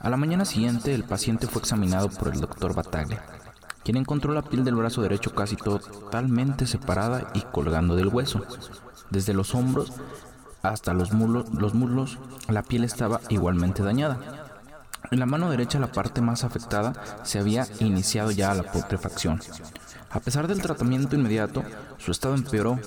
A 0.00 0.08
la 0.10 0.16
mañana 0.16 0.44
siguiente, 0.44 0.94
el 0.94 1.04
paciente 1.04 1.46
fue 1.46 1.60
examinado 1.60 2.08
por 2.08 2.28
el 2.28 2.40
doctor 2.40 2.74
Bataglia, 2.74 3.22
quien 3.88 3.96
encontró 3.96 4.34
la 4.34 4.42
piel 4.42 4.66
del 4.66 4.74
brazo 4.74 5.00
derecho 5.00 5.34
casi 5.34 5.56
totalmente 5.56 6.66
separada 6.66 7.30
y 7.32 7.40
colgando 7.40 7.96
del 7.96 8.08
hueso. 8.08 8.44
Desde 9.08 9.32
los 9.32 9.54
hombros 9.54 9.94
hasta 10.62 10.92
los 10.92 11.14
muslos, 11.14 11.46
los 11.54 11.72
muslos 11.72 12.18
la 12.48 12.62
piel 12.62 12.84
estaba 12.84 13.22
igualmente 13.30 13.82
dañada. 13.82 14.50
En 15.10 15.18
la 15.18 15.24
mano 15.24 15.48
derecha, 15.48 15.78
la 15.78 15.90
parte 15.90 16.20
más 16.20 16.44
afectada, 16.44 16.92
se 17.22 17.38
había 17.38 17.66
iniciado 17.80 18.30
ya 18.30 18.52
la 18.52 18.70
putrefacción. 18.70 19.40
A 20.10 20.20
pesar 20.20 20.48
del 20.48 20.60
tratamiento 20.60 21.16
inmediato, 21.16 21.64
su 21.96 22.10
estado 22.10 22.34
empeoró. 22.34 22.78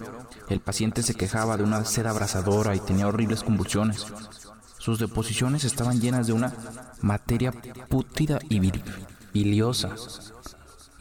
El 0.49 0.59
paciente 0.59 1.01
se 1.01 1.15
quejaba 1.15 1.57
de 1.57 1.63
una 1.63 1.83
sed 1.83 2.05
abrasadora 2.05 2.75
y 2.75 2.79
tenía 2.79 3.07
horribles 3.07 3.41
convulsiones. 3.41 4.05
Sus 4.77 4.99
deposiciones 4.99 5.63
estaban 5.63 5.99
llenas 5.99 6.27
de 6.27 6.33
una 6.33 6.53
materia 7.01 7.51
pútrida 7.89 8.37
y 8.49 8.59
biliosa, 9.33 9.95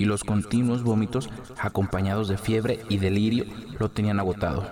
y 0.01 0.07
los 0.07 0.25
continuos 0.25 0.83
vómitos, 0.83 1.29
acompañados 1.59 2.27
de 2.27 2.39
fiebre 2.39 2.83
y 2.89 2.97
delirio, 2.97 3.45
lo 3.79 3.91
tenían 3.91 4.19
agotado. 4.19 4.67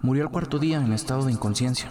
Murió 0.00 0.24
al 0.24 0.30
cuarto 0.30 0.58
día 0.58 0.84
en 0.84 0.92
estado 0.92 1.24
de 1.24 1.32
inconsciencia. 1.32 1.88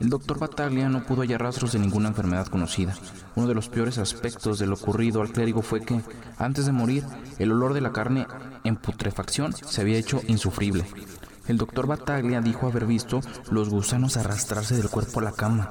El 0.00 0.08
doctor 0.08 0.38
Bataglia 0.38 0.88
no 0.88 1.04
pudo 1.04 1.20
hallar 1.20 1.42
rastros 1.42 1.72
de 1.72 1.78
ninguna 1.78 2.08
enfermedad 2.08 2.46
conocida. 2.46 2.96
Uno 3.36 3.48
de 3.48 3.54
los 3.54 3.68
peores 3.68 3.98
aspectos 3.98 4.58
de 4.58 4.66
lo 4.66 4.76
ocurrido 4.76 5.20
al 5.20 5.30
clérigo 5.30 5.60
fue 5.60 5.82
que, 5.82 6.00
antes 6.38 6.64
de 6.64 6.72
morir, 6.72 7.04
el 7.38 7.52
olor 7.52 7.74
de 7.74 7.82
la 7.82 7.92
carne 7.92 8.26
en 8.64 8.76
putrefacción 8.76 9.52
se 9.52 9.82
había 9.82 9.98
hecho 9.98 10.22
insufrible. 10.26 10.86
El 11.48 11.58
doctor 11.58 11.86
Bataglia 11.86 12.40
dijo 12.40 12.66
haber 12.66 12.86
visto 12.86 13.20
los 13.50 13.68
gusanos 13.68 14.16
arrastrarse 14.16 14.74
del 14.74 14.88
cuerpo 14.88 15.20
a 15.20 15.24
la 15.24 15.32
cama 15.32 15.70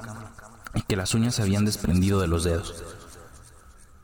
y 0.76 0.82
que 0.82 0.94
las 0.94 1.12
uñas 1.14 1.34
se 1.34 1.42
habían 1.42 1.64
desprendido 1.64 2.20
de 2.20 2.28
los 2.28 2.44
dedos. 2.44 3.01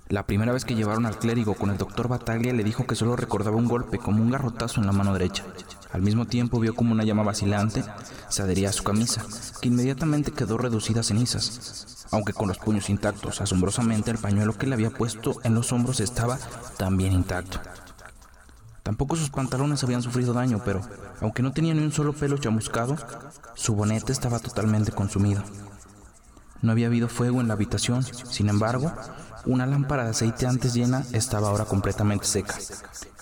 La 0.09 0.23
primera 0.23 0.53
vez 0.53 0.65
que 0.65 0.75
llevaron 0.75 1.05
al 1.05 1.19
clérigo 1.19 1.53
con 1.53 1.69
el 1.69 1.77
doctor 1.77 2.09
Bataglia 2.09 2.55
le 2.55 2.65
dijo 2.65 2.87
que 2.87 2.95
solo 2.95 3.15
recordaba 3.15 3.59
un 3.59 3.69
golpe, 3.69 3.99
como 3.99 4.23
un 4.23 4.31
garrotazo 4.31 4.81
en 4.81 4.87
la 4.87 4.93
mano 4.93 5.13
derecha. 5.13 5.45
Al 5.93 6.01
mismo 6.01 6.25
tiempo 6.25 6.59
vio 6.61 6.75
como 6.75 6.93
una 6.93 7.05
llama 7.05 7.23
vacilante 7.23 7.85
se 8.31 8.43
adhería 8.43 8.71
a 8.71 8.73
su 8.73 8.85
camisa, 8.85 9.23
que 9.61 9.69
inmediatamente 9.69 10.33
quedó 10.33 10.57
reducida 10.57 11.01
a 11.01 11.03
cenizas. 11.03 12.07
Aunque 12.11 12.33
con 12.33 12.49
los 12.49 12.57
puños 12.57 12.89
intactos, 12.89 13.43
asombrosamente 13.43 14.11
el 14.11 14.17
pañuelo 14.17 14.57
que 14.57 14.67
le 14.67 14.75
había 14.75 14.91
puesto 14.91 15.37
en 15.45 15.55
los 15.55 15.73
hombros 15.73 16.01
estaba 16.01 16.39
también 16.79 17.13
intacto. 17.13 17.61
Tampoco 18.83 19.15
sus 19.15 19.29
pantalones 19.29 19.85
habían 19.85 20.01
sufrido 20.01 20.33
daño, 20.33 20.63
pero 20.65 20.81
aunque 21.21 21.43
no 21.43 21.53
tenía 21.53 21.75
ni 21.75 21.83
un 21.83 21.93
solo 21.93 22.15
pelo 22.15 22.39
chamuscado, 22.39 22.97
su 23.55 23.75
bonete 23.75 24.13
estaba 24.13 24.39
totalmente 24.39 24.91
consumido. 24.91 25.43
No 26.63 26.73
había 26.73 26.87
habido 26.87 27.09
fuego 27.09 27.43
en 27.43 27.49
la 27.49 27.55
habitación, 27.55 28.03
sin 28.03 28.49
embargo, 28.49 28.91
una 29.47 29.67
lámpara 29.67 30.05
de 30.05 30.11
aceite 30.11 30.47
antes 30.47 30.75
llena 30.75 31.05
estaba 31.13 31.49
ahora 31.49 31.65
completamente 31.65 32.25
seca 32.27 32.57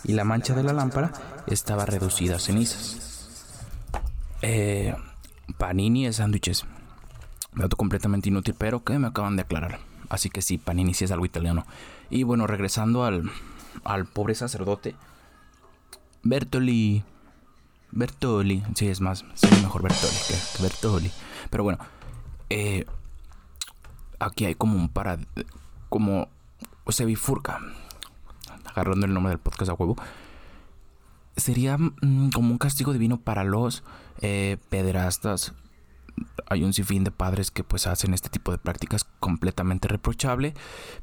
y 0.05 0.13
la 0.13 0.25
mancha 0.25 0.55
de 0.55 0.63
la 0.63 0.73
lámpara 0.73 1.13
estaba 1.47 1.85
reducida 1.85 2.37
a 2.37 2.39
cenizas. 2.39 3.29
Eh, 4.43 4.95
panini 5.59 6.07
de 6.07 6.13
sándwiches. 6.13 6.65
Dato 7.55 7.77
completamente 7.77 8.29
inútil, 8.29 8.55
pero 8.57 8.85
que 8.85 8.99
me 8.99 9.09
acaban 9.09 9.37
de 9.37 9.43
aclarar. 9.43 9.79
Así 10.09 10.31
que 10.31 10.43
sí, 10.43 10.59
panini 10.59 10.95
sí 10.95 11.05
es 11.05 11.11
algo 11.11 11.25
italiano. 11.25 11.67
Y 12.11 12.23
bueno, 12.23 12.47
regresando 12.47 13.05
al, 13.05 13.31
al 13.85 14.07
pobre 14.07 14.35
sacerdote. 14.35 14.95
Bertoli. 16.23 17.03
Bertoli. 17.91 18.63
Sí, 18.75 18.89
es 18.89 19.01
más, 19.01 19.25
sí, 19.35 19.49
mejor 19.63 19.83
Bertoli 19.83 20.17
que, 20.29 20.63
Bertoli. 20.63 21.11
Pero 21.51 21.65
bueno, 21.65 21.79
eh, 22.51 22.85
aquí 24.19 24.45
hay 24.45 24.55
como 24.55 24.77
un 24.77 24.89
para 24.89 25.19
como 25.89 26.29
se 26.89 27.05
bifurca, 27.05 27.61
agarrando 28.65 29.07
el 29.07 29.15
nombre 29.15 29.31
del 29.31 29.39
podcast 29.39 29.71
a 29.71 29.75
huevo, 29.75 29.97
sería 31.37 31.77
mm, 31.79 32.31
como 32.31 32.51
un 32.51 32.59
castigo 32.59 32.93
divino 32.93 33.21
para 33.21 33.45
los 33.45 33.85
eh, 34.21 34.59
pederastas. 34.69 35.55
Hay 36.49 36.65
un 36.65 36.73
sinfín 36.73 37.05
de 37.05 37.11
padres 37.11 37.51
que 37.51 37.65
pues 37.65 37.87
hacen 37.87 38.15
este 38.15 38.29
tipo 38.31 38.53
de 38.53 38.59
prácticas 38.59 39.05
completamente 39.21 39.89
reprochable. 39.89 40.55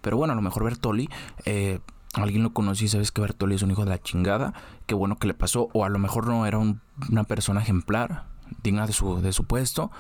Pero 0.02 0.18
bueno, 0.18 0.34
a 0.34 0.36
lo 0.36 0.42
mejor 0.42 0.64
Bertoli, 0.64 1.10
eh, 1.46 1.80
alguien 2.14 2.44
lo 2.44 2.54
conocí, 2.54 2.88
sabes 2.88 3.12
que 3.12 3.22
Bertoli 3.22 3.56
es 3.56 3.62
un 3.62 3.72
hijo 3.72 3.84
de 3.84 3.92
la 3.92 4.02
chingada. 4.02 4.54
Qué 4.88 4.96
bueno 4.96 5.18
que 5.18 5.28
le 5.28 5.34
pasó. 5.34 5.70
O 5.74 5.86
a 5.86 5.90
lo 5.90 6.00
mejor 6.00 6.28
no 6.28 6.46
era 6.48 6.58
una 6.58 7.24
persona 7.26 7.62
ejemplar, 7.62 8.26
digna 8.64 8.88
de 8.88 8.94
su, 8.94 9.22
de 9.22 9.34
su 9.34 9.46
puesto. 9.46 9.92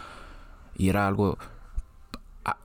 Y 0.75 0.89
era 0.89 1.07
algo 1.07 1.37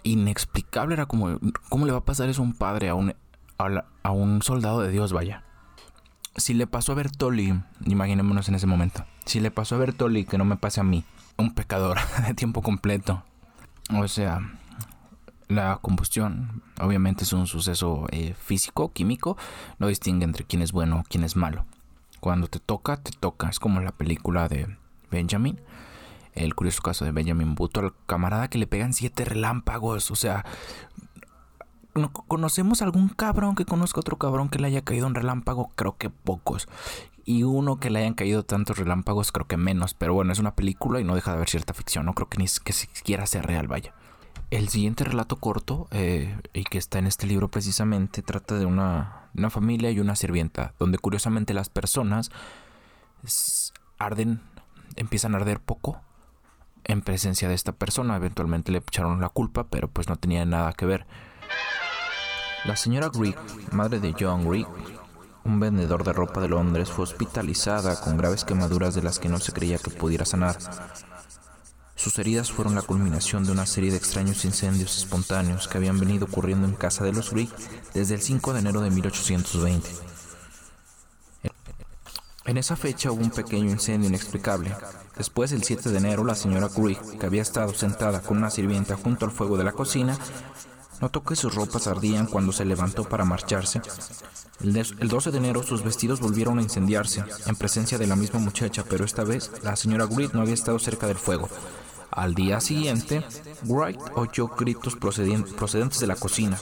inexplicable. 0.02 0.94
Era 0.94 1.06
como, 1.06 1.38
¿cómo 1.68 1.86
le 1.86 1.92
va 1.92 1.98
a 1.98 2.04
pasar 2.04 2.28
eso 2.28 2.42
a 2.42 2.44
un 2.44 2.54
padre, 2.54 2.88
a 2.88 2.94
un, 2.94 3.14
a, 3.58 4.10
un 4.10 4.42
soldado 4.42 4.80
de 4.80 4.90
Dios, 4.90 5.12
vaya? 5.12 5.44
Si 6.36 6.54
le 6.54 6.66
pasó 6.66 6.92
a 6.92 6.94
Bertoli, 6.94 7.60
imaginémonos 7.84 8.48
en 8.48 8.54
ese 8.54 8.66
momento, 8.66 9.04
si 9.24 9.40
le 9.40 9.50
pasó 9.50 9.74
a 9.74 9.78
Bertoli, 9.78 10.24
que 10.24 10.38
no 10.38 10.44
me 10.44 10.56
pase 10.56 10.80
a 10.80 10.84
mí, 10.84 11.04
un 11.36 11.54
pecador 11.54 11.98
de 12.26 12.34
tiempo 12.34 12.62
completo. 12.62 13.24
O 13.94 14.06
sea, 14.06 14.40
la 15.48 15.78
combustión 15.80 16.62
obviamente 16.80 17.24
es 17.24 17.32
un 17.32 17.46
suceso 17.46 18.06
eh, 18.10 18.34
físico, 18.38 18.92
químico, 18.92 19.36
no 19.78 19.88
distingue 19.88 20.24
entre 20.24 20.44
quién 20.44 20.62
es 20.62 20.72
bueno 20.72 21.00
o 21.00 21.04
quién 21.08 21.24
es 21.24 21.36
malo. 21.36 21.64
Cuando 22.20 22.48
te 22.48 22.58
toca, 22.58 22.96
te 22.96 23.12
toca. 23.12 23.48
Es 23.48 23.60
como 23.60 23.80
la 23.80 23.92
película 23.92 24.48
de 24.48 24.76
Benjamin 25.10 25.60
el 26.34 26.54
curioso 26.54 26.82
caso 26.82 27.04
de 27.04 27.12
Benjamin 27.12 27.54
Button, 27.54 27.86
al 27.86 27.94
camarada 28.06 28.48
que 28.48 28.58
le 28.58 28.66
pegan 28.66 28.92
siete 28.92 29.24
relámpagos. 29.24 30.10
O 30.10 30.16
sea, 30.16 30.44
¿no 31.94 32.12
¿conocemos 32.12 32.82
algún 32.82 33.08
cabrón 33.08 33.54
que 33.54 33.64
conozca 33.64 34.00
otro 34.00 34.18
cabrón 34.18 34.48
que 34.48 34.58
le 34.58 34.68
haya 34.68 34.82
caído 34.82 35.06
un 35.06 35.14
relámpago? 35.14 35.72
Creo 35.74 35.96
que 35.96 36.10
pocos. 36.10 36.68
Y 37.24 37.42
uno 37.42 37.78
que 37.78 37.90
le 37.90 38.00
hayan 38.00 38.14
caído 38.14 38.42
tantos 38.42 38.78
relámpagos, 38.78 39.32
creo 39.32 39.46
que 39.46 39.58
menos. 39.58 39.94
Pero 39.94 40.14
bueno, 40.14 40.32
es 40.32 40.38
una 40.38 40.54
película 40.54 41.00
y 41.00 41.04
no 41.04 41.14
deja 41.14 41.32
de 41.32 41.36
haber 41.36 41.50
cierta 41.50 41.74
ficción. 41.74 42.06
No 42.06 42.14
creo 42.14 42.28
que 42.28 42.38
ni 42.38 42.46
que 42.64 42.72
siquiera 42.72 43.26
sea 43.26 43.42
real, 43.42 43.68
vaya. 43.68 43.92
El 44.50 44.70
siguiente 44.70 45.04
relato 45.04 45.36
corto, 45.36 45.88
eh, 45.90 46.34
y 46.54 46.64
que 46.64 46.78
está 46.78 46.98
en 46.98 47.06
este 47.06 47.26
libro 47.26 47.48
precisamente, 47.48 48.22
trata 48.22 48.54
de 48.54 48.64
una, 48.64 49.28
una 49.36 49.50
familia 49.50 49.90
y 49.90 50.00
una 50.00 50.16
sirvienta, 50.16 50.72
donde 50.78 50.96
curiosamente 50.96 51.52
las 51.52 51.68
personas 51.68 52.30
arden, 53.98 54.40
empiezan 54.96 55.34
a 55.34 55.38
arder 55.38 55.60
poco 55.60 56.00
en 56.88 57.02
presencia 57.02 57.48
de 57.48 57.54
esta 57.54 57.72
persona. 57.72 58.16
Eventualmente 58.16 58.72
le 58.72 58.78
echaron 58.78 59.20
la 59.20 59.28
culpa, 59.28 59.68
pero 59.68 59.88
pues 59.88 60.08
no 60.08 60.16
tenía 60.16 60.44
nada 60.44 60.72
que 60.72 60.86
ver. 60.86 61.06
La 62.64 62.76
señora 62.76 63.10
Greig, 63.14 63.36
madre 63.70 64.00
de 64.00 64.14
John 64.18 64.48
Greig, 64.48 64.66
un 65.44 65.60
vendedor 65.60 66.02
de 66.02 66.12
ropa 66.12 66.40
de 66.40 66.48
Londres, 66.48 66.90
fue 66.90 67.04
hospitalizada 67.04 68.00
con 68.00 68.16
graves 68.16 68.44
quemaduras 68.44 68.94
de 68.94 69.02
las 69.02 69.18
que 69.18 69.28
no 69.28 69.38
se 69.38 69.52
creía 69.52 69.78
que 69.78 69.90
pudiera 69.90 70.24
sanar. 70.24 70.58
Sus 71.94 72.18
heridas 72.18 72.50
fueron 72.50 72.74
la 72.74 72.82
culminación 72.82 73.44
de 73.44 73.52
una 73.52 73.66
serie 73.66 73.90
de 73.90 73.96
extraños 73.96 74.44
incendios 74.44 74.96
espontáneos 74.98 75.68
que 75.68 75.78
habían 75.78 75.98
venido 75.98 76.26
ocurriendo 76.26 76.66
en 76.66 76.74
casa 76.74 77.04
de 77.04 77.12
los 77.12 77.30
Greig 77.30 77.50
desde 77.94 78.14
el 78.14 78.22
5 78.22 78.52
de 78.52 78.60
enero 78.60 78.80
de 78.80 78.90
1820. 78.90 79.88
En 82.48 82.56
esa 82.56 82.76
fecha 82.76 83.12
hubo 83.12 83.22
un 83.22 83.28
pequeño 83.28 83.70
incendio 83.70 84.08
inexplicable. 84.08 84.74
Después, 85.18 85.52
el 85.52 85.64
7 85.64 85.90
de 85.90 85.98
enero, 85.98 86.24
la 86.24 86.34
señora 86.34 86.70
Curry, 86.70 86.96
que 87.20 87.26
había 87.26 87.42
estado 87.42 87.74
sentada 87.74 88.22
con 88.22 88.38
una 88.38 88.48
sirvienta 88.48 88.96
junto 88.96 89.26
al 89.26 89.32
fuego 89.32 89.58
de 89.58 89.64
la 89.64 89.72
cocina, 89.72 90.16
notó 91.02 91.22
que 91.22 91.36
sus 91.36 91.54
ropas 91.54 91.86
ardían 91.88 92.24
cuando 92.24 92.52
se 92.52 92.64
levantó 92.64 93.04
para 93.04 93.26
marcharse. 93.26 93.82
El, 94.62 95.08
12 95.08 95.30
de 95.30 95.36
enero 95.36 95.62
sus 95.62 95.84
vestidos 95.84 96.20
volvieron 96.20 96.58
a 96.58 96.62
incendiarse, 96.62 97.22
en 97.44 97.54
presencia 97.54 97.98
de 97.98 98.06
la 98.06 98.16
misma 98.16 98.40
muchacha, 98.40 98.82
pero 98.88 99.04
esta 99.04 99.24
vez 99.24 99.50
la 99.62 99.76
señora 99.76 100.06
Wright 100.06 100.32
no 100.32 100.40
había 100.40 100.54
estado 100.54 100.78
cerca 100.78 101.06
del 101.06 101.18
fuego. 101.18 101.50
Al 102.10 102.34
día 102.34 102.62
siguiente, 102.62 103.22
Wright 103.66 104.00
oyó 104.14 104.48
gritos 104.48 104.96
procedentes 104.96 106.00
de 106.00 106.06
la 106.06 106.16
cocina, 106.16 106.58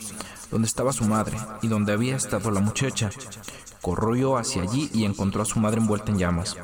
donde 0.51 0.67
estaba 0.67 0.93
su 0.93 1.05
madre 1.05 1.37
y 1.63 1.69
donde 1.69 1.93
había 1.93 2.17
estado 2.17 2.51
la 2.51 2.61
muchacha. 2.61 3.09
Corrió 3.83 4.37
hacia 4.37 4.63
allí 4.63 4.91
y 4.93 5.05
encontró 5.05 5.43
a 5.43 5.47
su 5.47 5.59
madre 5.59 5.81
envuelta 5.81 6.11
en 6.11 6.19
llamas. 6.19 6.57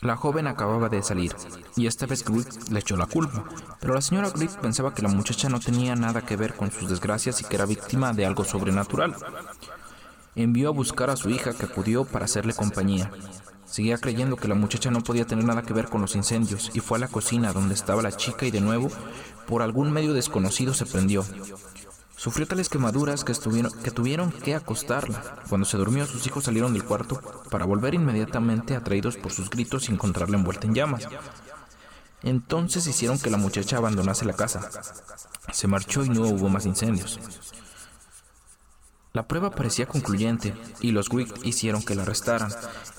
La 0.00 0.16
joven 0.16 0.46
acababa 0.46 0.88
de 0.88 1.02
salir, 1.02 1.34
y 1.74 1.88
esta 1.88 2.06
vez 2.06 2.24
Griggs 2.24 2.70
le 2.70 2.78
echó 2.78 2.96
la 2.96 3.06
culpa, 3.06 3.42
pero 3.80 3.94
la 3.94 4.00
señora 4.00 4.30
Griggs 4.30 4.56
pensaba 4.56 4.94
que 4.94 5.02
la 5.02 5.08
muchacha 5.08 5.48
no 5.48 5.58
tenía 5.58 5.96
nada 5.96 6.22
que 6.22 6.36
ver 6.36 6.54
con 6.54 6.70
sus 6.70 6.88
desgracias 6.88 7.40
y 7.40 7.44
que 7.44 7.56
era 7.56 7.66
víctima 7.66 8.12
de 8.12 8.24
algo 8.24 8.44
sobrenatural. 8.44 9.16
Envió 10.36 10.68
a 10.68 10.72
buscar 10.72 11.10
a 11.10 11.16
su 11.16 11.30
hija 11.30 11.52
que 11.52 11.66
acudió 11.66 12.04
para 12.04 12.26
hacerle 12.26 12.54
compañía. 12.54 13.10
Seguía 13.64 13.98
creyendo 13.98 14.36
que 14.36 14.46
la 14.46 14.54
muchacha 14.54 14.92
no 14.92 15.02
podía 15.02 15.26
tener 15.26 15.44
nada 15.44 15.62
que 15.62 15.74
ver 15.74 15.88
con 15.88 16.00
los 16.00 16.14
incendios 16.14 16.70
y 16.74 16.80
fue 16.80 16.98
a 16.98 17.00
la 17.00 17.08
cocina 17.08 17.52
donde 17.52 17.74
estaba 17.74 18.00
la 18.00 18.12
chica 18.12 18.46
y 18.46 18.52
de 18.52 18.60
nuevo, 18.60 18.88
por 19.48 19.62
algún 19.62 19.90
medio 19.90 20.12
desconocido, 20.12 20.74
se 20.74 20.86
prendió. 20.86 21.24
Sufrió 22.18 22.48
tales 22.48 22.68
quemaduras 22.68 23.22
que, 23.22 23.32
que 23.32 23.90
tuvieron 23.92 24.32
que 24.32 24.56
acostarla. 24.56 25.36
Cuando 25.48 25.64
se 25.64 25.76
durmió, 25.76 26.04
sus 26.04 26.26
hijos 26.26 26.42
salieron 26.42 26.72
del 26.72 26.82
cuarto 26.82 27.20
para 27.48 27.64
volver 27.64 27.94
inmediatamente 27.94 28.74
atraídos 28.74 29.16
por 29.16 29.30
sus 29.30 29.48
gritos 29.48 29.88
y 29.88 29.92
encontrarla 29.92 30.36
envuelta 30.36 30.66
en 30.66 30.74
llamas. 30.74 31.08
Entonces 32.24 32.88
hicieron 32.88 33.20
que 33.20 33.30
la 33.30 33.36
muchacha 33.36 33.76
abandonase 33.76 34.24
la 34.24 34.32
casa. 34.32 34.68
Se 35.52 35.68
marchó 35.68 36.04
y 36.04 36.08
no 36.08 36.22
hubo 36.22 36.48
más 36.48 36.66
incendios. 36.66 37.20
La 39.12 39.28
prueba 39.28 39.52
parecía 39.52 39.86
concluyente 39.86 40.54
y 40.80 40.90
los 40.90 41.10
Wick 41.10 41.32
hicieron 41.44 41.84
que 41.84 41.94
la 41.94 42.02
arrestaran. 42.02 42.50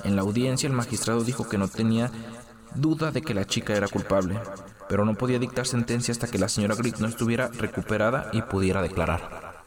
En 0.05 0.15
la 0.15 0.21
audiencia 0.21 0.67
el 0.67 0.73
magistrado 0.73 1.25
dijo 1.25 1.49
que 1.49 1.57
no 1.57 1.67
tenía 1.67 2.09
duda 2.73 3.11
de 3.11 3.21
que 3.21 3.33
la 3.33 3.43
chica 3.43 3.75
era 3.75 3.89
culpable, 3.89 4.39
pero 4.89 5.05
no 5.05 5.13
podía 5.13 5.38
dictar 5.38 5.67
sentencia 5.67 6.12
hasta 6.12 6.27
que 6.27 6.39
la 6.39 6.50
señora 6.50 6.74
Grieg 6.74 7.00
no 7.00 7.08
estuviera 7.08 7.48
recuperada 7.50 8.31
y 8.34 8.41
pudiera 8.41 8.81
declarar. 8.81 9.62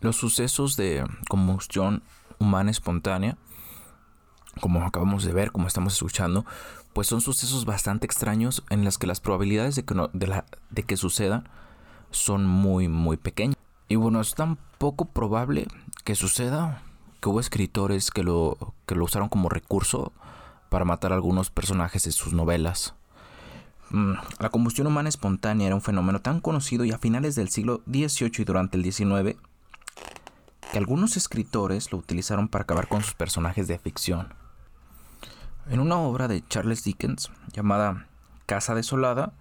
Los 0.00 0.16
sucesos 0.16 0.76
de 0.76 1.06
combustión 1.28 2.02
humana 2.38 2.72
espontánea, 2.72 3.38
como 4.60 4.82
acabamos 4.82 5.24
de 5.24 5.32
ver, 5.32 5.52
como 5.52 5.68
estamos 5.68 5.94
escuchando, 5.94 6.44
pues 6.94 7.06
son 7.06 7.20
sucesos 7.20 7.64
bastante 7.64 8.06
extraños 8.06 8.64
en 8.70 8.84
los 8.84 8.98
que 8.98 9.06
las 9.06 9.20
probabilidades 9.20 9.76
de 9.76 10.84
que, 10.84 10.96
sucedan 10.96 11.48
son 12.10 12.44
muy, 12.44 12.88
muy 12.88 13.16
pequeñas. 13.16 13.56
Y 13.88 13.94
bueno, 13.94 14.20
es 14.20 14.34
tan 14.34 14.58
poco 14.78 15.04
probable 15.04 15.68
que 16.04 16.16
suceda 16.16 16.82
que 17.20 17.28
hubo 17.28 17.38
escritores 17.38 18.10
que 18.10 18.24
lo, 18.24 18.74
que 18.84 18.96
lo 18.96 19.04
usaron 19.04 19.28
como 19.28 19.48
recurso 19.48 20.12
para 20.70 20.84
matar 20.84 21.12
algunos 21.12 21.50
personajes 21.50 22.02
de 22.02 22.10
sus 22.10 22.32
novelas. 22.32 22.96
Mm, 23.90 24.14
la 24.40 24.50
combustión 24.50 24.86
humana 24.86 25.08
espontánea 25.08 25.66
era 25.66 25.76
un 25.76 25.82
fenómeno 25.82 26.20
tan 26.20 26.40
conocido 26.40 26.84
y 26.84 26.92
a 26.92 26.98
finales 26.98 27.34
del 27.34 27.48
siglo 27.48 27.82
XVIII 27.86 28.32
y 28.38 28.44
durante 28.44 28.76
el 28.76 28.92
XIX 28.92 29.36
que 30.72 30.78
algunos 30.78 31.16
escritores 31.16 31.92
lo 31.92 31.98
utilizaron 31.98 32.48
para 32.48 32.62
acabar 32.62 32.88
con 32.88 33.02
sus 33.02 33.14
personajes 33.14 33.68
de 33.68 33.78
ficción. 33.78 34.34
En 35.68 35.80
una 35.80 35.96
obra 35.98 36.28
de 36.28 36.46
Charles 36.48 36.82
Dickens 36.84 37.30
llamada 37.52 38.06
Casa 38.46 38.74
Desolada, 38.74 39.32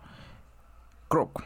Croc, 1.07 1.43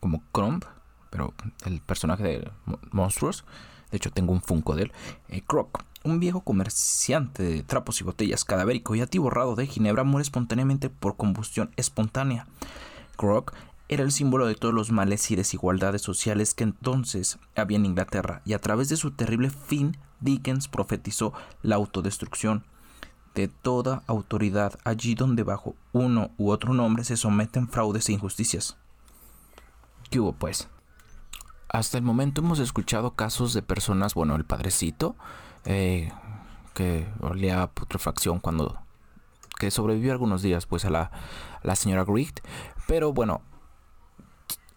como 0.00 0.22
Crumb, 0.32 0.64
pero 1.10 1.34
el 1.64 1.80
personaje 1.80 2.22
de 2.22 2.50
Monstruos, 2.90 3.44
de 3.90 3.96
hecho 3.96 4.10
tengo 4.10 4.32
un 4.32 4.42
Funko 4.42 4.76
de 4.76 4.84
él, 4.84 4.92
eh, 5.28 5.42
Croc, 5.42 5.84
un 6.04 6.20
viejo 6.20 6.40
comerciante 6.40 7.42
de 7.42 7.62
trapos 7.62 8.00
y 8.00 8.04
botellas 8.04 8.44
cadavérico 8.44 8.94
y 8.94 9.00
atiborrado 9.00 9.54
de 9.54 9.66
ginebra 9.66 10.04
muere 10.04 10.22
espontáneamente 10.22 10.90
por 10.90 11.16
combustión 11.16 11.70
espontánea. 11.76 12.46
Croc 13.16 13.54
era 13.88 14.02
el 14.02 14.12
símbolo 14.12 14.46
de 14.46 14.54
todos 14.54 14.74
los 14.74 14.90
males 14.90 15.30
y 15.30 15.36
desigualdades 15.36 16.02
sociales 16.02 16.54
que 16.54 16.64
entonces 16.64 17.38
había 17.54 17.76
en 17.76 17.86
Inglaterra, 17.86 18.40
y 18.44 18.54
a 18.54 18.58
través 18.58 18.88
de 18.88 18.96
su 18.96 19.10
terrible 19.10 19.50
fin, 19.50 19.96
Dickens 20.20 20.68
profetizó 20.68 21.32
la 21.62 21.76
autodestrucción 21.76 22.64
de 23.34 23.48
toda 23.48 24.02
autoridad 24.06 24.78
allí 24.84 25.14
donde 25.14 25.42
bajo 25.42 25.74
uno 25.92 26.30
u 26.38 26.50
otro 26.50 26.74
nombre 26.74 27.04
se 27.04 27.16
someten 27.16 27.68
fraudes 27.68 28.08
e 28.08 28.12
injusticias. 28.12 28.76
¿Qué 30.10 30.20
hubo 30.20 30.32
pues? 30.32 30.68
Hasta 31.68 31.96
el 31.96 32.04
momento 32.04 32.42
hemos 32.42 32.58
escuchado 32.58 33.14
casos 33.14 33.54
de 33.54 33.62
personas, 33.62 34.14
bueno, 34.14 34.36
el 34.36 34.44
padrecito, 34.44 35.16
eh, 35.64 36.12
que 36.74 37.08
olía 37.20 37.62
a 37.62 37.70
putrefacción 37.70 38.40
cuando 38.40 38.78
que 39.58 39.70
sobrevivió 39.70 40.12
algunos 40.12 40.42
días 40.42 40.66
pues 40.66 40.84
a 40.84 40.90
la, 40.90 41.10
la 41.62 41.76
señora 41.76 42.04
Grieg, 42.04 42.34
pero 42.88 43.12
bueno, 43.12 43.42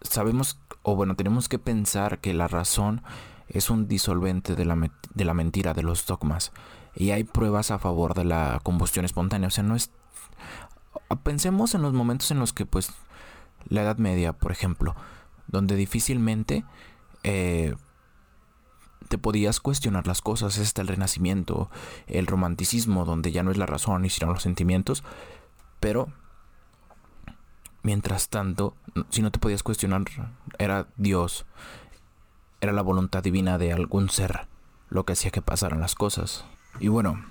sabemos 0.00 0.60
o 0.82 0.94
bueno, 0.94 1.16
tenemos 1.16 1.48
que 1.48 1.58
pensar 1.58 2.20
que 2.20 2.32
la 2.34 2.46
razón 2.46 3.02
es 3.48 3.70
un 3.70 3.88
disolvente 3.88 4.54
de 4.54 4.64
la, 4.64 4.90
de 5.14 5.24
la 5.24 5.34
mentira, 5.34 5.74
de 5.74 5.82
los 5.82 6.06
dogmas, 6.06 6.52
y 6.94 7.10
hay 7.10 7.24
pruebas 7.24 7.70
a 7.70 7.78
favor 7.78 8.14
de 8.14 8.24
la 8.24 8.60
combustión 8.62 9.04
espontánea, 9.04 9.48
o 9.48 9.50
sea, 9.50 9.64
no 9.64 9.74
es... 9.74 9.90
Pensemos 11.22 11.74
en 11.74 11.82
los 11.82 11.92
momentos 11.92 12.30
en 12.30 12.38
los 12.38 12.52
que 12.52 12.66
pues 12.66 12.90
la 13.68 13.82
Edad 13.82 13.98
Media, 13.98 14.32
por 14.32 14.52
ejemplo, 14.52 14.94
donde 15.48 15.76
difícilmente 15.76 16.64
eh, 17.22 17.74
te 19.08 19.18
podías 19.18 19.60
cuestionar 19.60 20.06
las 20.06 20.20
cosas. 20.20 20.58
Hasta 20.58 20.82
el 20.82 20.88
renacimiento, 20.88 21.70
el 22.06 22.26
romanticismo, 22.26 23.04
donde 23.04 23.32
ya 23.32 23.42
no 23.42 23.50
es 23.50 23.56
la 23.56 23.66
razón 23.66 24.04
y 24.04 24.10
sino 24.10 24.32
los 24.32 24.42
sentimientos. 24.42 25.04
Pero, 25.80 26.08
mientras 27.82 28.28
tanto, 28.28 28.74
si 29.10 29.22
no 29.22 29.30
te 29.30 29.38
podías 29.38 29.62
cuestionar, 29.62 30.04
era 30.58 30.88
Dios, 30.96 31.46
era 32.60 32.72
la 32.72 32.82
voluntad 32.82 33.22
divina 33.22 33.58
de 33.58 33.72
algún 33.72 34.10
ser 34.10 34.48
lo 34.88 35.04
que 35.04 35.12
hacía 35.12 35.30
que 35.30 35.42
pasaran 35.42 35.80
las 35.80 35.94
cosas. 35.94 36.44
Y 36.80 36.88
bueno, 36.88 37.24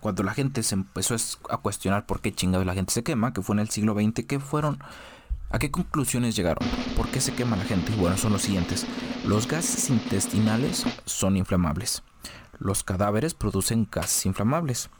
cuando 0.00 0.22
la 0.22 0.34
gente 0.34 0.62
se 0.62 0.74
empezó 0.74 1.16
a 1.50 1.58
cuestionar 1.58 2.06
por 2.06 2.20
qué 2.20 2.32
chingado 2.32 2.64
la 2.64 2.74
gente 2.74 2.92
se 2.92 3.02
quema, 3.02 3.32
que 3.32 3.42
fue 3.42 3.54
en 3.54 3.60
el 3.60 3.70
siglo 3.70 3.94
XX, 3.94 4.24
que 4.26 4.40
fueron 4.40 4.78
¿A 5.52 5.58
qué 5.58 5.70
conclusiones 5.70 6.34
llegaron? 6.34 6.66
¿Por 6.96 7.08
qué 7.08 7.20
se 7.20 7.34
quema 7.34 7.56
la 7.56 7.64
gente? 7.64 7.92
Bueno, 7.96 8.16
son 8.16 8.32
los 8.32 8.40
siguientes. 8.40 8.86
Los 9.26 9.46
gases 9.46 9.88
intestinales 9.88 10.84
son 11.04 11.36
inflamables. 11.36 12.02
Los 12.58 12.82
cadáveres 12.82 13.34
producen 13.34 13.86
gases 13.90 14.26
inflamables. 14.26 14.90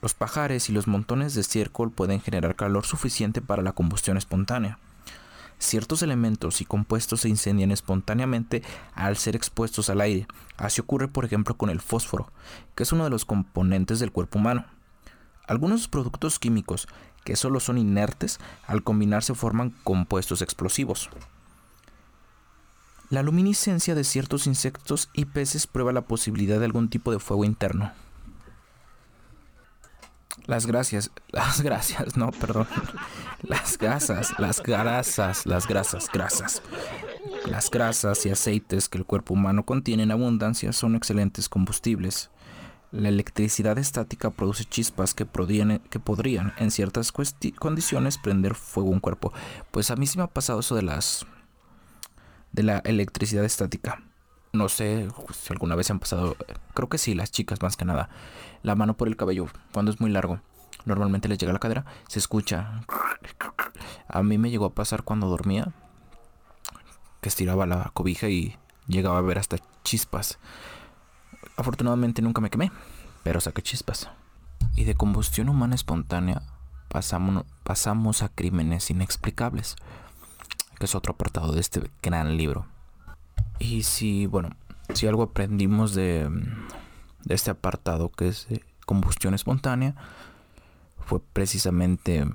Los 0.00 0.14
pajares 0.14 0.70
y 0.70 0.72
los 0.72 0.86
montones 0.86 1.34
de 1.34 1.42
estiércol 1.42 1.90
pueden 1.90 2.22
generar 2.22 2.56
calor 2.56 2.86
suficiente 2.86 3.42
para 3.42 3.62
la 3.62 3.72
combustión 3.72 4.16
espontánea. 4.16 4.78
Ciertos 5.58 6.02
elementos 6.02 6.62
y 6.62 6.64
compuestos 6.64 7.20
se 7.20 7.28
incendian 7.28 7.70
espontáneamente 7.70 8.62
al 8.94 9.18
ser 9.18 9.36
expuestos 9.36 9.90
al 9.90 10.00
aire. 10.00 10.26
Así 10.56 10.80
ocurre, 10.80 11.06
por 11.06 11.26
ejemplo, 11.26 11.58
con 11.58 11.68
el 11.68 11.82
fósforo, 11.82 12.32
que 12.74 12.84
es 12.84 12.92
uno 12.92 13.04
de 13.04 13.10
los 13.10 13.26
componentes 13.26 14.00
del 14.00 14.12
cuerpo 14.12 14.38
humano. 14.38 14.64
Algunos 15.46 15.88
productos 15.88 16.38
químicos 16.38 16.88
que 17.22 17.36
solo 17.36 17.60
son 17.60 17.76
inertes, 17.76 18.40
al 18.66 18.82
combinarse 18.82 19.34
forman 19.34 19.74
compuestos 19.84 20.40
explosivos. 20.40 21.10
La 23.10 23.24
luminiscencia 23.24 23.96
de 23.96 24.04
ciertos 24.04 24.46
insectos 24.46 25.10
y 25.12 25.24
peces 25.24 25.66
prueba 25.66 25.92
la 25.92 26.02
posibilidad 26.02 26.60
de 26.60 26.64
algún 26.64 26.88
tipo 26.88 27.10
de 27.10 27.18
fuego 27.18 27.44
interno. 27.44 27.92
Las 30.46 30.66
gracias, 30.66 31.10
las 31.32 31.60
gracias, 31.60 32.16
no, 32.16 32.30
perdón. 32.30 32.68
Las 33.42 33.78
grasas, 33.78 34.38
las 34.38 34.62
grasas, 34.62 35.44
las 35.44 35.66
grasas, 35.66 36.08
grasas. 36.12 36.62
Las 37.46 37.68
grasas 37.68 38.24
y 38.26 38.30
aceites 38.30 38.88
que 38.88 38.98
el 38.98 39.04
cuerpo 39.04 39.34
humano 39.34 39.64
contiene 39.64 40.04
en 40.04 40.12
abundancia 40.12 40.72
son 40.72 40.94
excelentes 40.94 41.48
combustibles. 41.48 42.30
La 42.92 43.08
electricidad 43.08 43.78
estática 43.78 44.30
produce 44.30 44.64
chispas 44.64 45.14
que, 45.14 45.26
que 45.26 46.00
podrían, 46.00 46.52
en 46.58 46.70
ciertas 46.70 47.12
condiciones, 47.58 48.18
prender 48.18 48.54
fuego 48.54 48.90
a 48.90 48.92
un 48.92 49.00
cuerpo. 49.00 49.32
Pues 49.72 49.90
a 49.90 49.96
mí 49.96 50.06
sí 50.06 50.16
me 50.16 50.24
ha 50.24 50.28
pasado 50.28 50.60
eso 50.60 50.76
de 50.76 50.82
las. 50.82 51.26
De 52.52 52.62
la 52.62 52.78
electricidad 52.78 53.44
estática. 53.44 54.02
No 54.52 54.68
sé 54.68 55.08
si 55.32 55.52
alguna 55.52 55.76
vez 55.76 55.86
se 55.86 55.92
han 55.92 56.00
pasado. 56.00 56.36
Creo 56.74 56.88
que 56.88 56.98
sí, 56.98 57.14
las 57.14 57.30
chicas 57.30 57.62
más 57.62 57.76
que 57.76 57.84
nada. 57.84 58.08
La 58.62 58.74
mano 58.74 58.96
por 58.96 59.08
el 59.08 59.16
cabello, 59.16 59.46
cuando 59.72 59.92
es 59.92 60.00
muy 60.00 60.10
largo. 60.10 60.40
Normalmente 60.84 61.28
les 61.28 61.38
llega 61.38 61.50
a 61.50 61.52
la 61.52 61.60
cadera, 61.60 61.84
se 62.08 62.18
escucha. 62.18 62.82
A 64.08 64.22
mí 64.22 64.38
me 64.38 64.50
llegó 64.50 64.64
a 64.66 64.74
pasar 64.74 65.02
cuando 65.02 65.28
dormía. 65.28 65.72
Que 67.20 67.28
estiraba 67.28 67.66
la 67.66 67.90
cobija 67.94 68.28
y 68.28 68.56
llegaba 68.88 69.18
a 69.18 69.22
ver 69.22 69.38
hasta 69.38 69.58
chispas. 69.84 70.38
Afortunadamente 71.56 72.22
nunca 72.22 72.40
me 72.40 72.50
quemé, 72.50 72.72
pero 73.22 73.40
saqué 73.40 73.62
chispas. 73.62 74.10
Y 74.74 74.84
de 74.84 74.94
combustión 74.94 75.48
humana 75.48 75.74
espontánea 75.74 76.42
pasamos, 76.88 77.44
pasamos 77.62 78.22
a 78.22 78.28
crímenes 78.30 78.90
inexplicables, 78.90 79.76
que 80.80 80.86
es 80.86 80.94
otro 80.94 81.12
apartado 81.12 81.52
de 81.52 81.60
este 81.60 81.82
gran 82.02 82.38
libro. 82.38 82.66
Y 83.58 83.82
si, 83.82 84.24
bueno, 84.24 84.48
si 84.94 85.06
algo 85.06 85.22
aprendimos 85.22 85.94
de, 85.94 86.30
este 87.28 87.50
apartado 87.50 88.10
que 88.10 88.28
es 88.28 88.48
combustión 88.86 89.34
espontánea, 89.34 89.94
fue 91.04 91.20
precisamente 91.20 92.26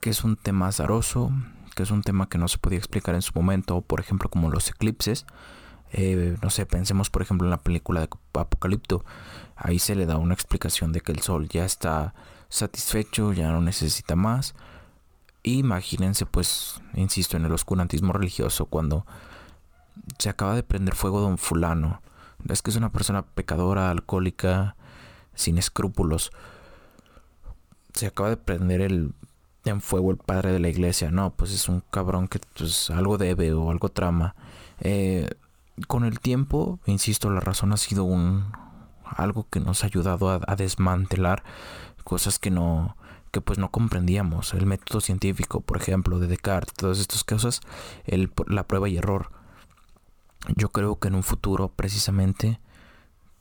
que 0.00 0.10
es 0.10 0.24
un 0.24 0.36
tema 0.36 0.68
azaroso, 0.68 1.32
que 1.74 1.84
es 1.84 1.90
un 1.90 2.02
tema 2.02 2.28
que 2.28 2.36
no 2.36 2.48
se 2.48 2.58
podía 2.58 2.78
explicar 2.78 3.14
en 3.14 3.22
su 3.22 3.32
momento, 3.34 3.80
por 3.80 4.00
ejemplo 4.00 4.28
como 4.28 4.50
los 4.50 4.68
eclipses, 4.68 5.24
eh, 5.92 6.36
no 6.42 6.50
sé, 6.50 6.66
pensemos 6.66 7.08
por 7.08 7.22
ejemplo 7.22 7.46
en 7.46 7.50
la 7.50 7.62
película 7.62 8.02
de 8.02 8.08
Apocalipto. 8.34 9.06
Ahí 9.56 9.78
se 9.78 9.94
le 9.94 10.04
da 10.04 10.18
una 10.18 10.34
explicación 10.34 10.92
de 10.92 11.00
que 11.00 11.12
el 11.12 11.20
sol 11.20 11.48
ya 11.48 11.64
está 11.64 12.12
satisfecho, 12.50 13.32
ya 13.32 13.50
no 13.50 13.62
necesita 13.62 14.16
más. 14.16 14.54
Imagínense 15.56 16.26
pues, 16.26 16.80
insisto, 16.94 17.36
en 17.36 17.44
el 17.44 17.52
oscurantismo 17.52 18.12
religioso 18.12 18.66
cuando 18.66 19.06
se 20.18 20.28
acaba 20.28 20.54
de 20.54 20.62
prender 20.62 20.94
fuego 20.94 21.20
don 21.20 21.38
fulano. 21.38 22.02
Es 22.48 22.62
que 22.62 22.70
es 22.70 22.76
una 22.76 22.92
persona 22.92 23.22
pecadora, 23.22 23.90
alcohólica, 23.90 24.76
sin 25.34 25.58
escrúpulos. 25.58 26.30
Se 27.94 28.06
acaba 28.06 28.30
de 28.30 28.36
prender 28.36 28.80
el, 28.80 29.12
en 29.64 29.80
fuego 29.80 30.10
el 30.10 30.16
padre 30.18 30.52
de 30.52 30.60
la 30.60 30.68
iglesia. 30.68 31.10
No, 31.10 31.30
pues 31.30 31.52
es 31.52 31.68
un 31.68 31.82
cabrón 31.90 32.28
que 32.28 32.40
pues, 32.56 32.90
algo 32.90 33.18
debe 33.18 33.52
o 33.52 33.70
algo 33.70 33.88
trama. 33.88 34.34
Eh, 34.80 35.28
con 35.86 36.04
el 36.04 36.20
tiempo, 36.20 36.80
insisto, 36.86 37.30
la 37.30 37.40
razón 37.40 37.72
ha 37.72 37.76
sido 37.76 38.04
un 38.04 38.52
algo 39.04 39.46
que 39.48 39.60
nos 39.60 39.82
ha 39.82 39.86
ayudado 39.86 40.30
a, 40.30 40.56
desmantelar 40.56 41.42
cosas 42.04 42.38
que 42.38 42.50
no 42.50 42.96
pues 43.40 43.58
no 43.58 43.70
comprendíamos. 43.70 44.54
El 44.54 44.66
método 44.66 45.00
científico, 45.00 45.60
por 45.60 45.76
ejemplo, 45.76 46.18
de 46.18 46.26
Descartes, 46.26 46.74
todas 46.74 46.98
estas 46.98 47.24
cosas, 47.24 47.60
el, 48.04 48.32
la 48.46 48.64
prueba 48.64 48.88
y 48.88 48.96
error. 48.96 49.30
Yo 50.56 50.70
creo 50.70 50.98
que 50.98 51.08
en 51.08 51.14
un 51.14 51.22
futuro, 51.22 51.68
precisamente, 51.68 52.60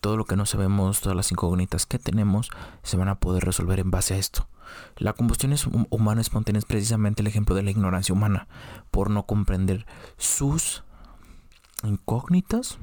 todo 0.02 0.18
lo 0.18 0.26
que 0.26 0.36
no 0.36 0.46
sabemos, 0.46 1.02
todas 1.02 1.16
las 1.16 1.32
incógnitas 1.32 1.86
que 1.86 2.00
tenemos, 2.00 2.50
se 2.84 2.98
van 2.98 3.10
a 3.10 3.20
poder 3.20 3.44
resolver 3.44 3.80
en 3.80 3.92
base 3.92 4.14
a 4.14 4.18
esto. 4.18 4.48
La 4.98 5.14
combustión 5.14 5.56
humana 5.90 6.22
espontánea 6.22 6.60
es 6.60 6.66
precisamente 6.66 7.22
el 7.22 7.28
ejemplo 7.28 7.56
de 7.56 7.64
la 7.64 7.72
ignorancia 7.72 8.14
humana, 8.14 8.48
por 8.92 9.10
no 9.10 9.26
comprender 9.26 9.86
sus 10.18 10.84
incógnitas, 11.84 12.78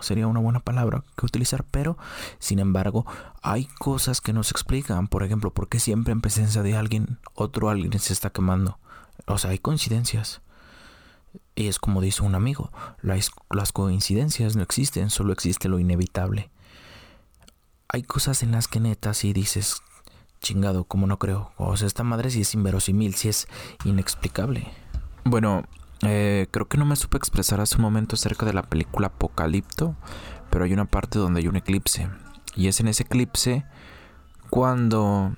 sería 0.00 0.26
una 0.26 0.40
buena 0.40 0.60
palabra 0.60 1.04
que 1.16 1.26
utilizar, 1.26 1.64
pero 1.70 1.98
sin 2.38 2.58
embargo 2.58 3.06
hay 3.42 3.66
cosas 3.78 4.20
que 4.20 4.32
nos 4.32 4.50
explican, 4.50 5.08
por 5.08 5.22
ejemplo, 5.22 5.52
por 5.52 5.68
qué 5.68 5.80
siempre 5.80 6.12
en 6.12 6.20
presencia 6.20 6.62
de 6.62 6.76
alguien, 6.76 7.18
otro 7.34 7.70
alguien 7.70 7.98
se 7.98 8.12
está 8.12 8.30
quemando. 8.30 8.78
O 9.26 9.38
sea, 9.38 9.50
hay 9.50 9.58
coincidencias. 9.58 10.40
Y 11.54 11.66
es 11.66 11.78
como 11.78 12.00
dice 12.00 12.22
un 12.22 12.34
amigo, 12.34 12.70
las, 13.02 13.30
coincidencias 13.72 14.56
no 14.56 14.62
existen, 14.62 15.10
solo 15.10 15.32
existe 15.32 15.68
lo 15.68 15.78
inevitable. 15.78 16.50
Hay 17.88 18.02
cosas 18.02 18.42
en 18.42 18.52
las 18.52 18.68
que 18.68 18.80
neta 18.80 19.12
si 19.14 19.32
dices, 19.32 19.82
chingado, 20.40 20.84
como 20.84 21.06
no 21.06 21.18
creo. 21.18 21.52
O 21.56 21.76
sea, 21.76 21.86
esta 21.88 22.04
madre 22.04 22.30
sí 22.30 22.42
es 22.42 22.54
inverosímil, 22.54 23.14
sí 23.14 23.28
es 23.28 23.48
inexplicable. 23.84 24.68
Bueno, 25.24 25.64
eh, 26.02 26.46
creo 26.50 26.68
que 26.68 26.78
no 26.78 26.84
me 26.84 26.96
supe 26.96 27.16
expresar 27.16 27.60
hace 27.60 27.76
un 27.76 27.82
momento 27.82 28.14
acerca 28.14 28.46
de 28.46 28.52
la 28.52 28.62
película 28.62 29.08
Apocalipto, 29.08 29.96
pero 30.50 30.64
hay 30.64 30.72
una 30.72 30.84
parte 30.84 31.18
donde 31.18 31.40
hay 31.40 31.48
un 31.48 31.56
eclipse. 31.56 32.08
Y 32.54 32.68
es 32.68 32.80
en 32.80 32.88
ese 32.88 33.04
eclipse 33.04 33.64
cuando 34.50 35.36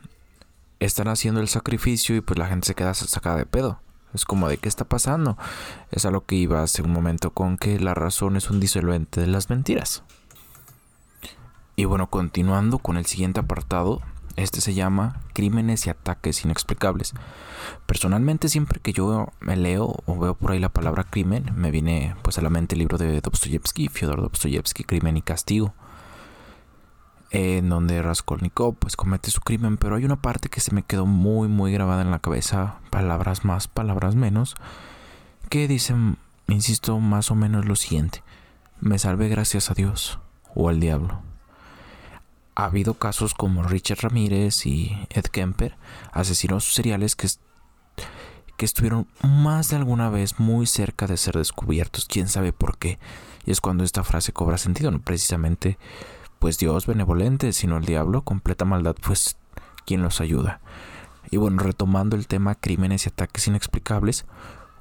están 0.79 1.09
haciendo 1.09 1.40
el 1.40 1.49
sacrificio 1.49 2.16
y 2.16 2.20
pues 2.20 2.38
la 2.38 2.46
gente 2.46 2.66
se 2.66 2.75
queda 2.75 2.94
sacada 2.94 3.37
de 3.37 3.46
pedo. 3.46 3.81
Es 4.14 4.25
como 4.25 4.49
de 4.49 4.59
qué 4.59 4.68
está 4.68 4.85
pasando. 4.85 5.38
Es 5.90 6.05
a 6.05 6.11
lo 6.11 6.25
que 6.25 6.35
iba 6.35 6.62
hace 6.62 6.83
un 6.83 6.92
momento 6.92 7.31
con 7.31 7.57
que 7.57 7.79
la 7.79 7.94
razón 7.94 8.37
es 8.37 8.51
un 8.51 8.59
disolvente 8.59 9.20
de 9.20 9.29
las 9.29 9.51
mentiras. 9.51 10.03
Y 11.77 11.85
bueno, 11.85 12.11
continuando 12.11 12.79
con 12.79 12.96
el 12.96 13.07
siguiente 13.07 13.40
apartado, 13.40 14.03
este 14.37 14.61
se 14.61 14.75
llama 14.75 15.21
Crímenes 15.33 15.87
y 15.87 15.90
ataques 15.90 16.45
inexplicables. 16.45 17.12
Personalmente 17.87 18.49
siempre 18.49 18.81
que 18.81 18.93
yo 18.93 19.29
me 19.40 19.57
leo 19.57 19.97
o 20.07 20.19
veo 20.19 20.35
por 20.35 20.53
ahí 20.53 20.59
la 20.59 20.69
palabra 20.69 21.05
crimen, 21.05 21.51
me 21.55 21.71
viene 21.71 22.14
pues 22.23 22.38
a 22.38 22.43
la 22.43 22.51
mente 22.51 22.75
el 22.75 22.81
libro 22.81 22.99
de 22.99 23.21
Dostoyevsky, 23.21 23.88
Fyodor 23.88 24.23
Dostoyevsky, 24.23 24.85
Crimen 24.85 25.16
y 25.16 25.23
Castigo, 25.23 25.75
en 27.31 27.69
donde 27.69 28.03
Raskolnikov 28.03 28.77
pues 28.77 28.97
comete 28.97 29.31
su 29.31 29.40
crimen, 29.40 29.77
pero 29.77 29.97
hay 29.97 30.05
una 30.05 30.21
parte 30.21 30.49
que 30.49 30.61
se 30.61 30.75
me 30.75 30.83
quedó 30.83 31.07
muy 31.07 31.49
muy 31.49 31.73
grabada 31.73 32.03
en 32.03 32.11
la 32.11 32.19
cabeza, 32.19 32.77
palabras 32.90 33.45
más, 33.45 33.69
palabras 33.69 34.14
menos, 34.16 34.55
que 35.49 35.69
dicen, 35.69 36.16
insisto, 36.49 36.99
más 36.99 37.31
o 37.31 37.35
menos 37.35 37.66
lo 37.66 37.77
siguiente: 37.77 38.23
me 38.81 38.99
salvé 38.99 39.29
gracias 39.29 39.71
a 39.71 39.75
Dios 39.75 40.19
o 40.55 40.69
al 40.69 40.81
diablo 40.81 41.30
ha 42.61 42.66
habido 42.66 42.94
casos 42.94 43.33
como 43.33 43.62
Richard 43.62 44.01
Ramírez 44.03 44.66
y 44.66 44.94
Ed 45.09 45.25
Kemper, 45.25 45.77
asesinos 46.12 46.75
seriales 46.75 47.16
que, 47.16 47.27
que 48.59 48.64
estuvieron 48.66 49.09
más 49.23 49.70
de 49.70 49.77
alguna 49.77 50.11
vez 50.11 50.38
muy 50.38 50.66
cerca 50.66 51.07
de 51.07 51.16
ser 51.16 51.37
descubiertos, 51.37 52.05
quién 52.05 52.29
sabe 52.29 52.53
por 52.53 52.77
qué. 52.77 52.99
Y 53.46 53.51
es 53.51 53.62
cuando 53.62 53.83
esta 53.83 54.05
frase 54.05 54.33
cobra 54.33 54.59
sentido, 54.59 54.90
no 54.90 55.01
precisamente 55.01 55.79
pues 56.38 56.59
Dios 56.59 56.87
benevolente, 56.87 57.53
sino 57.53 57.79
el 57.79 57.87
diablo, 57.87 58.23
completa 58.23 58.66
maldad, 58.66 58.94
pues 59.01 59.37
quien 59.87 60.03
los 60.03 60.20
ayuda. 60.20 60.61
Y 61.31 61.38
bueno, 61.38 61.62
retomando 61.62 62.14
el 62.16 62.27
tema 62.27 62.55
crímenes 62.55 63.07
y 63.07 63.09
ataques 63.09 63.46
inexplicables, 63.46 64.27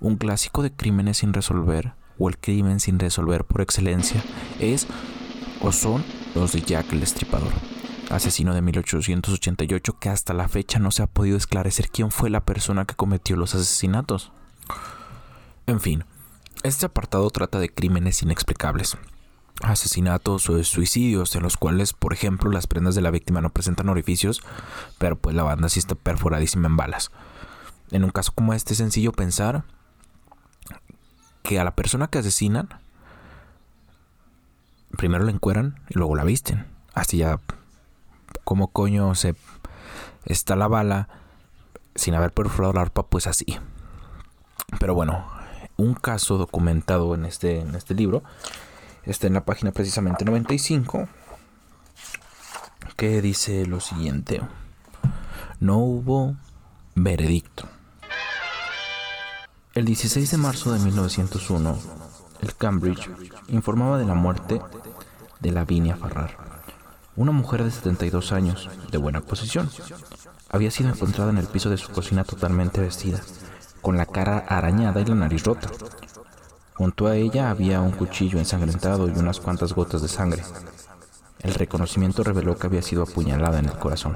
un 0.02 0.18
clásico 0.18 0.64
de 0.64 0.74
crímenes 0.74 1.18
sin 1.18 1.34
resolver, 1.34 1.94
o 2.18 2.28
el 2.28 2.38
crimen 2.38 2.82
sin 2.82 3.00
resolver 3.00 3.46
por 3.46 3.62
excelencia, 3.62 4.22
es 4.60 4.88
o 5.62 5.72
son 5.72 6.04
los 6.36 6.52
de 6.52 6.62
Jack 6.62 6.94
el 6.94 7.00
Destripador, 7.00 7.52
asesino 8.10 8.54
de 8.54 8.62
1888 8.62 10.00
que 10.00 10.10
hasta 10.10 10.34
la 10.34 10.48
fecha 10.48 10.80
no 10.80 10.92
se 10.92 11.04
ha 11.04 11.08
podido 11.08 11.38
esclarecer 11.38 11.90
quién 11.90 12.12
fue 12.12 12.30
la 12.30 12.46
persona 12.46 12.86
que 12.86 12.96
cometió 12.96 13.36
los 13.36 13.56
asesinatos. 13.56 14.32
En 15.68 15.80
fin, 15.80 16.06
este 16.64 16.86
apartado 16.86 17.30
trata 17.30 17.60
de 17.60 17.70
crímenes 17.70 18.22
inexplicables, 18.22 18.98
asesinatos 19.62 20.50
o 20.50 20.64
suicidios 20.64 21.36
en 21.36 21.44
los 21.44 21.58
cuales, 21.58 21.94
por 21.94 22.14
ejemplo, 22.14 22.52
las 22.52 22.68
prendas 22.68 22.96
de 22.96 23.02
la 23.02 23.12
víctima 23.12 23.42
no 23.42 23.52
presentan 23.52 23.90
orificios, 23.90 24.42
pero 24.98 25.18
pues 25.18 25.36
la 25.36 25.44
banda 25.44 25.70
sí 25.70 25.80
está 25.80 25.96
perforadísima 25.96 26.68
en 26.68 26.78
balas. 26.78 27.12
En 27.92 28.04
un 28.04 28.12
caso 28.12 28.32
como 28.34 28.54
este 28.54 28.74
es 28.74 28.78
sencillo 28.78 29.12
pensar 29.12 29.64
que 31.44 31.60
a 31.60 31.64
la 31.64 31.76
persona 31.76 32.08
que 32.08 32.20
asesinan 32.20 32.70
primero 34.98 35.24
la 35.24 35.32
encueran 35.32 35.80
y 35.90 35.96
luego 35.98 36.16
la 36.16 36.24
visten. 36.24 36.66
Así 36.94 37.18
ya, 37.18 37.40
como 38.44 38.68
coño 38.68 39.16
se 39.16 39.36
está 40.26 40.56
la 40.56 40.68
bala 40.68 41.10
sin 41.96 42.16
haber 42.16 42.32
perforado 42.32 42.74
la 42.74 42.82
arpa? 42.82 43.04
Pues 43.04 43.28
así. 43.28 43.58
Pero 44.80 44.94
bueno, 44.96 45.26
un 45.78 45.94
caso 45.94 46.38
documentado 46.38 47.16
en 47.16 47.26
este, 47.26 47.62
en 47.62 47.76
este 47.76 47.94
libro 47.94 48.24
está 49.04 49.28
en 49.28 49.34
la 49.34 49.46
página 49.46 49.72
precisamente 49.72 50.26
95 50.26 51.08
que 52.96 53.22
dice 53.22 53.66
lo 53.66 53.80
siguiente. 53.80 54.42
No 55.60 55.78
hubo 55.78 56.36
veredicto. 56.96 57.68
El 59.74 59.86
16 59.86 60.32
de 60.32 60.38
marzo 60.38 60.74
de 60.74 60.80
1901, 60.80 61.80
el 62.42 62.56
Cambridge 62.56 63.10
informaba 63.48 63.98
de 63.98 64.06
la 64.06 64.14
muerte 64.14 64.62
de 65.40 65.52
Lavinia 65.52 65.96
Farrar, 65.96 66.38
una 67.16 67.32
mujer 67.32 67.64
de 67.64 67.72
72 67.72 68.32
años, 68.32 68.70
de 68.92 68.98
buena 68.98 69.22
posición. 69.22 69.70
Había 70.50 70.72
sido 70.72 70.90
encontrada 70.90 71.32
en 71.32 71.38
el 71.38 71.48
piso 71.48 71.70
de 71.70 71.78
su 71.78 71.92
cocina 71.92 72.24
totalmente 72.24 72.82
vestida, 72.82 73.20
con 73.82 73.98
la 73.98 74.06
cara 74.06 74.40
arañada 74.48 75.02
y 75.02 75.06
la 75.06 75.16
nariz 75.16 75.44
rota. 75.44 75.70
Junto 76.76 77.08
a 77.08 77.16
ella 77.16 77.50
había 77.50 77.82
un 77.82 77.92
cuchillo 77.92 78.40
ensangrentado 78.40 79.08
y 79.10 79.12
unas 79.12 79.40
cuantas 79.40 79.74
gotas 79.74 80.02
de 80.02 80.08
sangre. 80.08 80.44
El 81.40 81.54
reconocimiento 81.54 82.24
reveló 82.24 82.58
que 82.58 82.68
había 82.68 82.82
sido 82.82 83.04
apuñalada 83.04 83.60
en 83.60 83.66
el 83.66 83.78
corazón. 83.78 84.16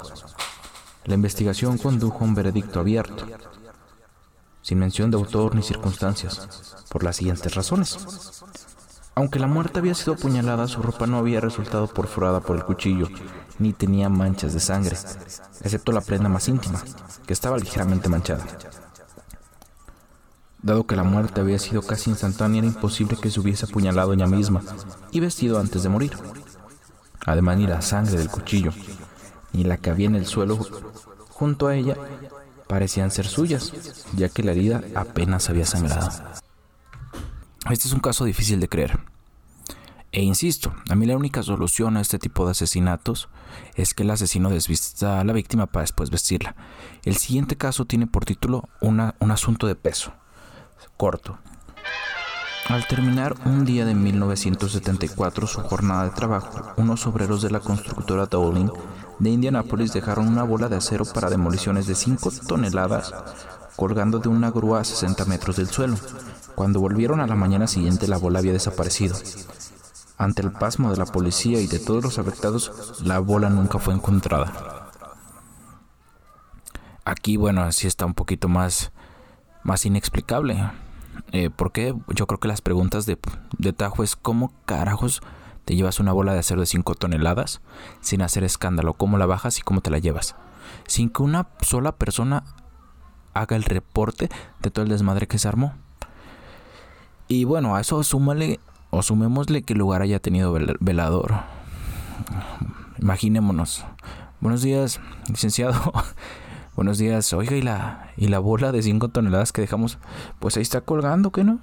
La 1.06 1.16
investigación 1.16 1.78
condujo 1.78 2.20
a 2.20 2.28
un 2.28 2.36
veredicto 2.36 2.80
abierto, 2.80 3.28
sin 4.63 4.80
mención 4.80 5.12
de 5.12 5.17
autor 5.17 5.54
ni 5.54 5.62
circunstancias, 5.62 6.86
por 6.89 7.04
las 7.04 7.17
siguientes 7.17 7.54
razones. 7.54 8.43
Aunque 9.13 9.38
la 9.38 9.45
muerte 9.45 9.78
había 9.78 9.93
sido 9.93 10.13
apuñalada, 10.13 10.67
su 10.67 10.82
ropa 10.82 11.06
no 11.06 11.17
había 11.17 11.39
resultado 11.39 11.86
perforada 11.86 12.39
por 12.39 12.56
el 12.56 12.63
cuchillo, 12.63 13.08
ni 13.60 13.73
tenía 13.73 14.10
manchas 14.10 14.54
de 14.54 14.60
sangre, 14.60 14.97
excepto 15.62 15.91
la 15.91 16.02
prenda 16.02 16.30
más 16.30 16.47
íntima, 16.47 16.82
que 17.28 17.34
estaba 17.34 17.60
ligeramente 17.60 18.10
manchada. 18.10 18.45
Dado 20.63 20.88
que 20.88 20.95
la 20.95 21.04
muerte 21.04 21.41
había 21.41 21.60
sido 21.60 21.82
casi 21.82 22.10
instantánea, 22.10 22.60
era 22.60 22.67
imposible 22.67 23.17
que 23.21 23.30
se 23.30 23.39
hubiese 23.39 23.65
apuñalado 23.65 24.13
ella 24.13 24.28
misma 24.28 24.63
y 25.12 25.19
vestido 25.19 25.60
antes 25.60 25.84
de 25.84 25.89
morir. 25.89 26.17
Además, 27.26 27.58
ni 27.58 27.67
la 27.67 27.82
sangre 27.82 28.17
del 28.17 28.30
cuchillo, 28.30 28.71
ni 29.52 29.65
la 29.65 29.78
que 29.78 29.89
había 29.89 30.08
en 30.08 30.15
el 30.15 30.26
suelo 30.26 30.58
junto 31.30 31.67
a 31.67 31.76
ella, 31.76 31.97
parecían 32.67 33.12
ser 33.12 33.28
suyas, 33.28 33.71
ya 34.15 34.30
que 34.30 34.43
la 34.43 34.52
herida 34.52 34.82
apenas 34.95 35.49
había 35.49 35.65
sangrado. 35.65 36.10
Este 37.69 37.88
es 37.88 37.93
un 37.93 37.99
caso 37.99 38.26
difícil 38.26 38.60
de 38.60 38.67
creer. 38.67 38.99
E 40.12 40.21
insisto, 40.21 40.76
a 40.89 40.95
mí 40.95 41.08
la 41.08 41.17
única 41.17 41.41
solución 41.41 41.97
a 41.97 42.02
este 42.02 42.19
tipo 42.19 42.45
de 42.45 42.52
asesinatos 42.52 43.30
es 43.76 43.95
que 43.95 44.04
el 44.04 44.12
asesino 44.12 44.52
desvista 44.52 45.19
a 45.19 45.23
la 45.23 45.34
víctima 45.34 45.65
para 45.65 45.82
después 45.82 46.12
vestirla. 46.12 46.56
El 47.04 47.15
siguiente 47.15 47.58
caso 47.58 47.86
tiene 47.86 48.06
por 48.06 48.23
título 48.23 48.69
un 48.80 49.32
asunto 49.32 49.65
de 49.65 49.76
peso. 49.76 50.13
Corto. 50.97 51.39
Al 52.69 52.88
terminar 52.88 53.36
un 53.45 53.65
día 53.65 53.86
de 53.86 53.95
1974 53.95 55.47
su 55.47 55.62
jornada 55.62 56.06
de 56.06 56.12
trabajo, 56.12 56.73
unos 56.78 57.06
obreros 57.08 57.41
de 57.41 57.49
la 57.49 57.60
constructora 57.60 58.28
Dowling 58.28 58.71
de 59.19 59.30
Indianápolis 59.30 59.93
dejaron 59.93 60.28
una 60.28 60.43
bola 60.43 60.69
de 60.69 60.78
acero 60.78 61.06
para 61.06 61.30
demoliciones 61.30 61.88
de 61.88 61.95
5 61.95 62.32
toneladas 62.47 63.13
colgando 63.76 64.19
de 64.19 64.30
una 64.30 64.52
grúa 64.52 64.82
a 64.82 64.84
60 64.84 65.26
metros 65.26 65.56
del 65.56 65.67
suelo. 65.67 65.95
Cuando 66.56 66.80
volvieron 66.80 67.19
a 67.19 67.28
la 67.28 67.36
mañana 67.36 67.67
siguiente 67.67 68.08
la 68.08 68.17
bola 68.17 68.39
había 68.39 68.54
desaparecido. 68.54 69.15
Ante 70.17 70.41
el 70.41 70.52
pasmo 70.52 70.91
de 70.91 70.97
la 70.97 71.06
policía 71.06 71.60
y 71.60 71.67
de 71.67 71.80
todos 71.80 72.04
los 72.04 72.19
afectados, 72.19 73.02
la 73.04 73.19
bola 73.19 73.49
nunca 73.49 73.80
fue 73.80 73.93
encontrada. 73.93 74.91
aquí, 77.06 77.36
bueno, 77.36 77.63
así 77.63 77.88
está 77.88 78.06
un 78.06 78.13
poquito 78.13 78.47
más, 78.47 78.91
más 79.63 79.86
inexplicable. 79.86 80.71
Eh, 81.32 81.49
porque 81.56 81.95
yo 82.10 82.28
creo 82.28 82.39
que 82.39 82.47
las 82.47 82.62
preguntas 82.62 83.06
de, 83.06 83.17
de 83.58 83.73
Tajo 83.73 84.04
es 84.04 84.15
cómo 84.15 84.54
carajos 84.65 85.21
te 85.65 85.76
llevas 85.76 85.99
una 85.99 86.12
bola 86.12 86.34
de 86.34 86.39
acero 86.39 86.62
de 86.62 86.67
5 86.67 86.95
toneladas 86.95 87.62
sin 88.02 88.21
hacer 88.21 88.43
escándalo, 88.43 88.93
cómo 88.93 89.17
la 89.17 89.26
bajas 89.26 89.60
y 89.60 89.62
cómo 89.62 89.82
te 89.82 89.91
la 89.91 89.99
llevas. 89.99 90.36
Sin 90.88 91.10
que 91.10 91.23
una 91.23 91.47
sola 91.62 91.93
persona 91.93 92.43
haga 93.34 93.56
el 93.56 93.63
reporte 93.63 94.30
de 94.62 94.71
todo 94.71 94.84
el 94.84 94.89
desmadre 94.89 95.28
que 95.28 95.39
se 95.39 95.47
armó. 95.47 95.73
Y 97.28 97.45
bueno, 97.45 97.76
a 97.76 97.82
eso 97.82 98.04
súmale 98.04 98.60
o 98.89 99.02
sumémosle 99.02 99.63
que 99.63 99.76
lugar 99.76 100.02
haya 100.02 100.19
tenido 100.19 100.54
velador. 100.80 101.36
Imaginémonos. 102.99 103.86
Buenos 104.39 104.62
días, 104.62 104.99
licenciado. 105.30 105.93
Buenos 106.76 106.97
días. 106.97 107.32
Oiga, 107.34 107.56
¿y 107.56 107.62
la, 107.62 108.12
y 108.17 108.28
la 108.28 108.39
bola 108.39 108.71
de 108.71 108.82
5 108.82 109.10
toneladas 109.10 109.52
que 109.52 109.62
dejamos? 109.62 109.97
Pues 110.39 110.58
ahí 110.58 110.63
está 110.63 110.82
colgando, 110.82 111.32
¿qué 111.32 111.43
no? 111.43 111.60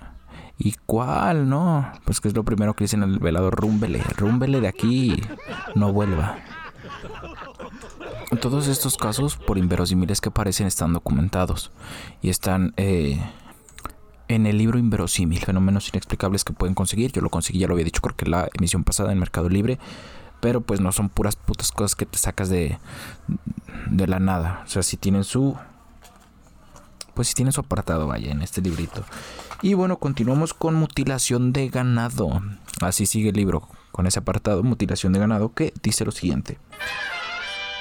¿Y 0.63 0.75
cuál? 0.85 1.49
No. 1.49 1.91
Pues 2.05 2.21
que 2.21 2.29
es 2.29 2.35
lo 2.35 2.45
primero 2.45 2.75
que 2.75 2.85
dicen 2.85 3.03
el 3.03 3.19
velador. 3.19 3.59
Rúmbele, 3.59 4.03
rúmbele 4.19 4.61
de 4.61 4.69
aquí. 4.69 5.23
No 5.75 5.91
vuelva. 5.91 6.37
Todos 8.43 8.69
estos 8.69 8.99
casos, 8.99 9.37
por 9.37 9.57
inverosímiles 9.57 10.21
que 10.21 10.31
parecen, 10.31 10.67
están 10.67 10.93
documentados. 10.93 11.73
Y 12.21 12.29
están 12.29 12.75
eh, 12.77 13.19
en 14.29 14.47
el 14.47 14.59
libro 14.59 14.79
Inverosímil, 14.79 15.41
fenómenos 15.41 15.89
inexplicables 15.89 16.45
que 16.45 16.53
pueden 16.53 16.75
conseguir. 16.75 17.11
Yo 17.11 17.23
lo 17.23 17.31
conseguí, 17.31 17.59
ya 17.59 17.67
lo 17.67 17.73
había 17.73 17.87
dicho, 17.87 18.03
creo 18.03 18.17
que 18.17 18.27
la 18.27 18.51
emisión 18.53 18.85
pasada 18.85 19.13
en 19.13 19.19
Mercado 19.19 19.49
Libre. 19.49 19.79
Pero 20.41 20.61
pues 20.61 20.83
no 20.83 20.93
son 20.93 21.09
puras 21.09 21.37
putas 21.37 21.73
cosas 21.73 21.95
que 21.95 22.05
te 22.05 22.19
sacas 22.19 22.51
de, 22.51 22.79
de 23.91 24.07
la 24.07 24.21
nada. 24.21 24.63
O 24.67 24.69
sea, 24.69 24.83
si 24.83 24.99
tienen 24.99 25.25
su... 25.25 25.57
Pues 27.15 27.29
si 27.29 27.35
tienen 27.35 27.53
su 27.53 27.61
apartado, 27.61 28.07
vaya, 28.07 28.31
en 28.31 28.43
este 28.43 28.61
librito. 28.61 29.05
Y 29.63 29.75
bueno, 29.75 29.99
continuamos 29.99 30.55
con 30.55 30.75
mutilación 30.75 31.53
de 31.53 31.69
ganado. 31.69 32.41
Así 32.81 33.07
sigue 33.07 33.31
el 33.31 33.37
libro, 33.37 33.69
con 33.93 34.07
ese 34.07 34.21
apartado, 34.21 34.63
mutilación 34.63 35.13
de 35.13 35.19
ganado, 35.19 35.53
que 35.53 35.73
dice 35.83 36.05
lo 36.05 36.13
siguiente. 36.13 36.59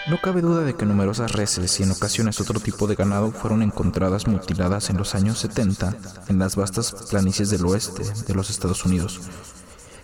No 0.08 0.20
cabe 0.20 0.42
duda 0.42 0.64
de 0.64 0.76
que 0.76 0.86
numerosas 0.86 1.34
reses 1.34 1.80
y 1.80 1.84
en 1.84 1.92
ocasiones 1.92 2.42
otro 2.42 2.60
tipo 2.60 2.88
de 2.88 2.96
ganado 2.96 3.32
fueron 3.32 3.62
encontradas 3.62 4.28
mutiladas 4.28 4.90
en 4.90 4.98
los 4.98 5.14
años 5.14 5.38
70 5.40 5.96
en 6.30 6.40
las 6.40 6.56
vastas 6.56 6.96
planicies 7.12 7.52
del 7.52 7.66
oeste 7.66 8.04
de 8.26 8.34
los 8.34 8.50
Estados 8.50 8.86
Unidos. 8.86 9.22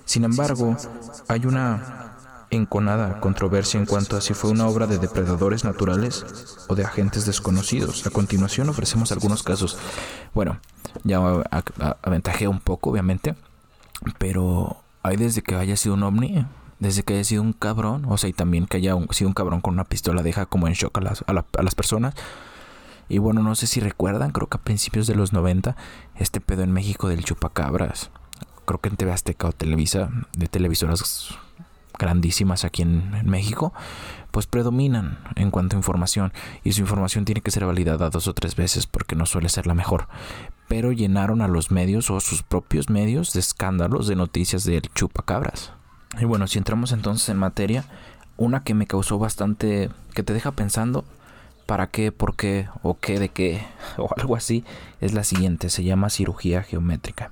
Sin 0.05 0.23
embargo, 0.23 0.77
hay 1.27 1.47
una 1.47 2.04
enconada 2.51 3.19
controversia 3.19 3.79
en 3.79 3.85
cuanto 3.85 4.17
a 4.17 4.21
si 4.21 4.33
fue 4.33 4.51
una 4.51 4.67
obra 4.67 4.87
de 4.87 4.97
depredadores 4.97 5.63
naturales 5.63 6.25
o 6.67 6.75
de 6.75 6.83
agentes 6.83 7.25
desconocidos. 7.25 8.05
A 8.07 8.09
continuación 8.09 8.69
ofrecemos 8.69 9.11
algunos 9.11 9.43
casos. 9.43 9.77
Bueno, 10.33 10.59
ya 11.03 11.19
aventajé 12.01 12.47
un 12.47 12.59
poco, 12.59 12.91
obviamente, 12.91 13.35
pero 14.17 14.77
hay 15.03 15.17
desde 15.17 15.41
que 15.41 15.55
haya 15.55 15.75
sido 15.75 15.95
un 15.95 16.03
ovni, 16.03 16.45
desde 16.79 17.03
que 17.03 17.13
haya 17.13 17.23
sido 17.23 17.41
un 17.41 17.53
cabrón, 17.53 18.05
o 18.07 18.17
sea, 18.17 18.29
y 18.29 18.33
también 18.33 18.65
que 18.65 18.77
haya 18.77 18.95
sido 19.11 19.27
un 19.27 19.33
cabrón 19.33 19.61
con 19.61 19.73
una 19.73 19.85
pistola 19.85 20.23
deja 20.23 20.45
como 20.45 20.67
en 20.67 20.73
shock 20.73 20.97
a 20.97 21.01
las, 21.01 21.23
a 21.27 21.63
las 21.63 21.75
personas. 21.75 22.15
Y 23.07 23.19
bueno, 23.19 23.43
no 23.43 23.53
sé 23.55 23.67
si 23.67 23.79
recuerdan, 23.79 24.31
creo 24.31 24.47
que 24.47 24.57
a 24.57 24.61
principios 24.61 25.05
de 25.05 25.15
los 25.15 25.31
90, 25.31 25.75
este 26.15 26.41
pedo 26.41 26.63
en 26.63 26.71
México 26.71 27.07
del 27.07 27.23
chupacabras. 27.23 28.09
Creo 28.65 28.81
que 28.81 28.89
en 28.89 28.97
TV 28.97 29.11
Azteca 29.11 29.47
o 29.47 29.51
Televisa, 29.51 30.09
de 30.35 30.47
televisoras 30.47 31.37
grandísimas 31.97 32.65
aquí 32.65 32.81
en, 32.81 33.29
México, 33.29 33.73
pues 34.31 34.47
predominan 34.47 35.19
en 35.35 35.51
cuanto 35.51 35.75
a 35.75 35.79
información 35.79 36.33
y 36.63 36.73
su 36.73 36.81
información 36.81 37.25
tiene 37.25 37.41
que 37.41 37.51
ser 37.51 37.65
validada 37.65 38.09
dos 38.09 38.27
o 38.27 38.33
tres 38.33 38.55
veces 38.55 38.87
porque 38.87 39.15
no 39.15 39.25
suele 39.25 39.49
ser 39.49 39.67
la 39.67 39.73
mejor. 39.73 40.07
Pero 40.67 40.91
llenaron 40.91 41.41
a 41.41 41.47
los 41.47 41.71
medios 41.71 42.09
o 42.09 42.19
sus 42.19 42.43
propios 42.43 42.89
medios 42.89 43.33
de 43.33 43.39
escándalos 43.39 44.07
de 44.07 44.15
noticias 44.15 44.63
del 44.63 44.81
chupacabras. 44.93 45.71
Y 46.19 46.25
bueno, 46.25 46.47
si 46.47 46.57
entramos 46.57 46.91
entonces 46.91 47.29
en 47.29 47.37
materia, 47.37 47.85
una 48.37 48.63
que 48.63 48.73
me 48.73 48.87
causó 48.87 49.19
bastante, 49.19 49.89
que 50.13 50.23
te 50.23 50.33
deja 50.33 50.51
pensando, 50.51 51.05
para 51.65 51.87
qué, 51.87 52.11
por 52.11 52.35
qué, 52.35 52.67
o 52.83 52.97
qué, 52.99 53.19
de 53.19 53.29
qué, 53.29 53.65
o 53.97 54.09
algo 54.17 54.35
así, 54.35 54.63
es 55.01 55.13
la 55.13 55.23
siguiente, 55.23 55.69
se 55.69 55.83
llama 55.83 56.09
cirugía 56.09 56.63
geométrica. 56.63 57.31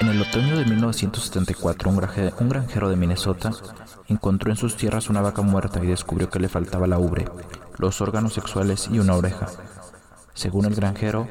En 0.00 0.08
el 0.08 0.22
otoño 0.22 0.56
de 0.56 0.64
1974, 0.64 1.90
un, 1.90 2.48
granjero 2.48 2.88
de 2.88 2.96
Minnesota 2.96 3.52
encontró 4.08 4.50
en 4.50 4.56
sus 4.56 4.74
tierras 4.74 5.10
una 5.10 5.20
vaca 5.20 5.42
muerta 5.42 5.84
y 5.84 5.88
descubrió 5.88 6.30
que 6.30 6.40
le 6.40 6.48
faltaba 6.48 6.86
la 6.86 6.98
ubre, 6.98 7.26
los 7.76 8.00
órganos 8.00 8.32
sexuales 8.32 8.88
y 8.90 8.98
una 8.98 9.14
oreja. 9.14 9.48
Según 10.32 10.64
el 10.64 10.74
granjero, 10.74 11.28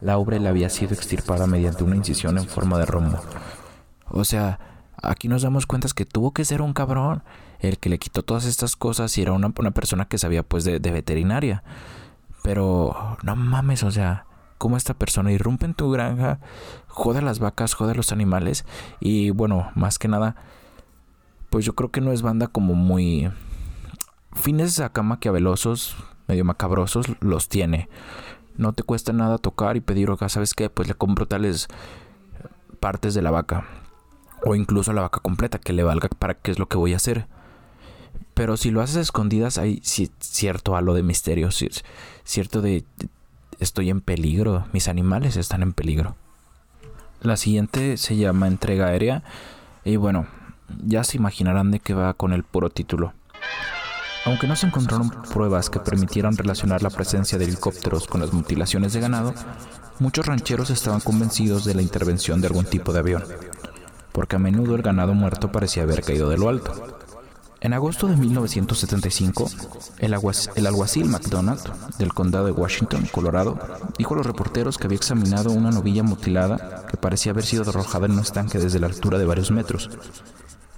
la 0.00 0.18
ubre 0.18 0.38
le 0.38 0.48
había 0.48 0.70
sido 0.70 0.94
extirpada 0.94 1.48
mediante 1.48 1.82
una 1.82 1.96
incisión 1.96 2.38
en 2.38 2.46
forma 2.46 2.78
de 2.78 2.86
rombo. 2.86 3.18
O 4.08 4.24
sea, 4.24 4.60
aquí 5.02 5.26
nos 5.26 5.42
damos 5.42 5.66
cuenta 5.66 5.88
que 5.92 6.06
tuvo 6.06 6.30
que 6.30 6.44
ser 6.44 6.62
un 6.62 6.74
cabrón 6.74 7.24
el 7.58 7.78
que 7.78 7.88
le 7.88 7.98
quitó 7.98 8.22
todas 8.22 8.44
estas 8.44 8.76
cosas 8.76 9.18
y 9.18 9.22
era 9.22 9.32
una, 9.32 9.50
persona 9.50 10.04
que 10.04 10.18
sabía 10.18 10.44
pues 10.44 10.62
de, 10.62 10.78
de 10.78 10.92
veterinaria. 10.92 11.64
Pero 12.44 13.18
no 13.24 13.34
mames, 13.34 13.82
o 13.82 13.90
sea, 13.90 14.26
cómo 14.58 14.76
esta 14.76 14.94
persona 14.94 15.32
irrumpe 15.32 15.66
en 15.66 15.74
tu 15.74 15.90
granja, 15.90 16.38
joda 16.96 17.18
a 17.18 17.22
las 17.22 17.38
vacas, 17.38 17.74
joda 17.74 17.92
a 17.92 17.94
los 17.94 18.10
animales 18.10 18.64
y 19.00 19.30
bueno, 19.30 19.70
más 19.74 19.98
que 19.98 20.08
nada, 20.08 20.34
pues 21.50 21.64
yo 21.64 21.74
creo 21.74 21.90
que 21.90 22.00
no 22.00 22.10
es 22.10 22.22
banda 22.22 22.48
como 22.48 22.74
muy... 22.74 23.30
Fines 24.32 24.80
acá 24.80 25.02
maquiavelosos, 25.02 25.96
medio 26.26 26.44
macabrosos, 26.44 27.06
los 27.20 27.48
tiene. 27.48 27.88
No 28.56 28.72
te 28.72 28.82
cuesta 28.82 29.12
nada 29.12 29.38
tocar 29.38 29.76
y 29.76 29.80
pedir, 29.80 30.10
acá, 30.10 30.28
¿sabes 30.28 30.54
qué? 30.54 30.70
Pues 30.70 30.88
le 30.88 30.94
compro 30.94 31.26
tales 31.26 31.68
partes 32.80 33.14
de 33.14 33.22
la 33.22 33.30
vaca. 33.30 33.66
O 34.44 34.54
incluso 34.54 34.92
la 34.92 35.02
vaca 35.02 35.20
completa, 35.20 35.58
que 35.58 35.72
le 35.72 35.82
valga 35.82 36.08
para 36.08 36.34
qué 36.34 36.50
es 36.50 36.58
lo 36.58 36.66
que 36.66 36.78
voy 36.78 36.94
a 36.94 36.96
hacer. 36.96 37.26
Pero 38.34 38.56
si 38.56 38.70
lo 38.70 38.80
haces 38.80 38.96
a 38.96 39.00
escondidas, 39.00 39.58
hay 39.58 39.80
cierto 39.82 40.76
halo 40.76 40.94
de 40.94 41.02
misterio, 41.02 41.50
cierto 42.24 42.62
de 42.62 42.84
estoy 43.58 43.90
en 43.90 44.00
peligro, 44.00 44.66
mis 44.72 44.88
animales 44.88 45.36
están 45.36 45.62
en 45.62 45.72
peligro. 45.72 46.16
La 47.26 47.36
siguiente 47.36 47.96
se 47.96 48.14
llama 48.14 48.46
entrega 48.46 48.86
aérea 48.86 49.24
y 49.84 49.96
bueno, 49.96 50.28
ya 50.86 51.02
se 51.02 51.16
imaginarán 51.16 51.72
de 51.72 51.80
qué 51.80 51.92
va 51.92 52.14
con 52.14 52.32
el 52.32 52.44
puro 52.44 52.70
título. 52.70 53.14
Aunque 54.26 54.46
no 54.46 54.54
se 54.54 54.68
encontraron 54.68 55.10
pruebas 55.34 55.68
que 55.68 55.80
permitieran 55.80 56.36
relacionar 56.36 56.84
la 56.84 56.90
presencia 56.90 57.36
de 57.36 57.46
helicópteros 57.46 58.06
con 58.06 58.20
las 58.20 58.32
mutilaciones 58.32 58.92
de 58.92 59.00
ganado, 59.00 59.34
muchos 59.98 60.24
rancheros 60.24 60.70
estaban 60.70 61.00
convencidos 61.00 61.64
de 61.64 61.74
la 61.74 61.82
intervención 61.82 62.40
de 62.40 62.46
algún 62.46 62.64
tipo 62.64 62.92
de 62.92 63.00
avión, 63.00 63.24
porque 64.12 64.36
a 64.36 64.38
menudo 64.38 64.76
el 64.76 64.82
ganado 64.82 65.12
muerto 65.12 65.50
parecía 65.50 65.82
haber 65.82 66.02
caído 66.02 66.30
de 66.30 66.38
lo 66.38 66.48
alto. 66.48 67.05
En 67.60 67.72
agosto 67.72 68.06
de 68.06 68.16
1975, 68.16 69.50
el, 69.98 70.14
alguacil 70.14 71.06
McDonald 71.06 71.62
del 71.98 72.12
condado 72.12 72.46
de 72.46 72.52
Washington, 72.52 73.08
Colorado, 73.10 73.58
dijo 73.98 74.12
a 74.12 74.18
los 74.18 74.26
reporteros 74.26 74.76
que 74.76 74.86
había 74.86 74.96
examinado 74.96 75.50
una 75.50 75.70
novilla 75.70 76.02
mutilada 76.02 76.84
que 76.86 76.98
parecía 76.98 77.32
haber 77.32 77.44
sido 77.44 77.62
arrojada 77.62 78.06
en 78.06 78.12
un 78.12 78.20
estanque 78.20 78.58
desde 78.58 78.78
la 78.78 78.88
altura 78.88 79.18
de 79.18 79.24
varios 79.24 79.50
metros. 79.50 79.90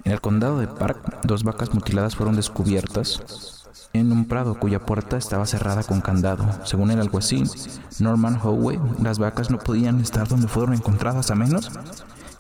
En 0.05 0.13
el 0.13 0.21
condado 0.21 0.61
de 0.61 0.69
Park, 0.69 1.21
dos 1.25 1.43
vacas 1.43 1.75
mutiladas 1.75 2.15
fueron 2.15 2.37
descubiertas 2.37 3.59
en 3.93 4.13
un 4.13 4.27
prado 4.27 4.55
cuya 4.55 4.79
puerta 4.79 5.17
estaba 5.17 5.47
cerrada 5.47 5.83
con 5.83 6.01
candado. 6.01 6.47
Según 6.65 6.93
el 6.93 7.01
alguacil 7.01 7.51
Norman 7.99 8.39
Howey, 8.41 8.79
las 9.03 9.19
vacas 9.19 9.51
no 9.51 9.59
podían 9.59 10.01
estar 10.01 10.29
donde 10.29 10.47
fueron 10.47 10.75
encontradas 10.75 11.31
a 11.31 11.35
menos 11.35 11.73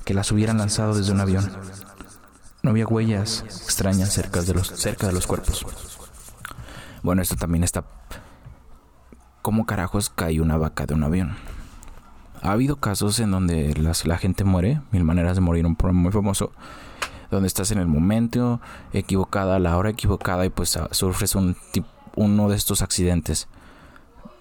que 0.05 0.15
las 0.15 0.31
hubieran 0.31 0.59
lanzado 0.59 0.95
desde 0.95 1.13
un 1.13 1.21
avión. 1.21 1.51
No 2.63 2.71
había 2.71 2.87
huellas 2.87 3.45
extrañas 3.47 4.13
cerca 4.13 4.43
de 4.43 4.55
los, 4.55 4.69
cerca 4.69 5.07
de 5.07 5.13
los 5.13 5.27
cuerpos. 5.27 5.65
Bueno, 7.03 7.23
esto 7.23 7.37
también 7.37 7.65
está... 7.65 7.85
¿Cómo 9.43 9.67
carajos 9.67 10.11
cae 10.11 10.41
una 10.41 10.57
vaca 10.57 10.85
de 10.85 10.95
un 10.95 11.05
avión? 11.05 11.37
Ha 12.43 12.53
habido 12.53 12.77
casos 12.77 13.19
en 13.21 13.31
donde 13.31 13.75
la 13.75 14.19
gente 14.19 14.45
muere, 14.45 14.81
mil 14.91 15.05
maneras 15.05 15.37
de 15.37 15.41
morir, 15.41 15.67
un 15.67 15.77
programa 15.77 16.03
muy 16.03 16.13
famoso, 16.13 16.53
donde 17.31 17.47
estás 17.47 17.71
en 17.71 17.79
el 17.79 17.87
momento 17.87 18.61
equivocada, 18.93 19.57
a 19.57 19.59
la 19.59 19.77
hora 19.77 19.91
equivocada 19.91 20.45
y 20.45 20.51
pues 20.51 20.77
ah, 20.77 20.89
sufres 20.93 21.35
un 21.35 21.57
uno 22.19 22.49
de 22.49 22.57
estos 22.57 22.83
accidentes. 22.83 23.49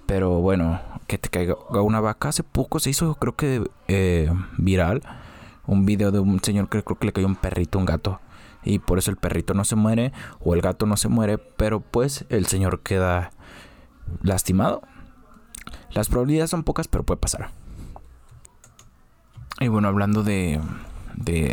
Pero 0.05 0.39
bueno, 0.39 0.81
que 1.05 1.17
te 1.17 1.29
caiga 1.29 1.55
una 1.81 1.99
vaca, 1.99 2.29
hace 2.29 2.43
poco 2.43 2.79
se 2.79 2.89
hizo 2.89 3.15
creo 3.15 3.35
que 3.35 3.69
eh, 3.87 4.31
viral 4.57 5.03
un 5.67 5.85
video 5.85 6.11
de 6.11 6.19
un 6.19 6.41
señor 6.41 6.69
que 6.69 6.83
creo 6.83 6.97
que 6.97 7.05
le 7.05 7.13
cayó 7.13 7.27
un 7.27 7.35
perrito, 7.35 7.77
un 7.77 7.85
gato. 7.85 8.19
Y 8.63 8.79
por 8.79 8.97
eso 8.97 9.11
el 9.11 9.17
perrito 9.17 9.53
no 9.53 9.63
se 9.63 9.75
muere 9.75 10.11
o 10.39 10.55
el 10.55 10.61
gato 10.61 10.85
no 10.85 10.97
se 10.97 11.07
muere, 11.07 11.37
pero 11.37 11.79
pues 11.79 12.25
el 12.29 12.47
señor 12.47 12.81
queda 12.81 13.31
lastimado. 14.21 14.81
Las 15.91 16.09
probabilidades 16.09 16.49
son 16.49 16.63
pocas, 16.63 16.87
pero 16.87 17.03
puede 17.03 17.19
pasar. 17.19 17.49
Y 19.59 19.67
bueno, 19.67 19.87
hablando 19.87 20.23
de, 20.23 20.61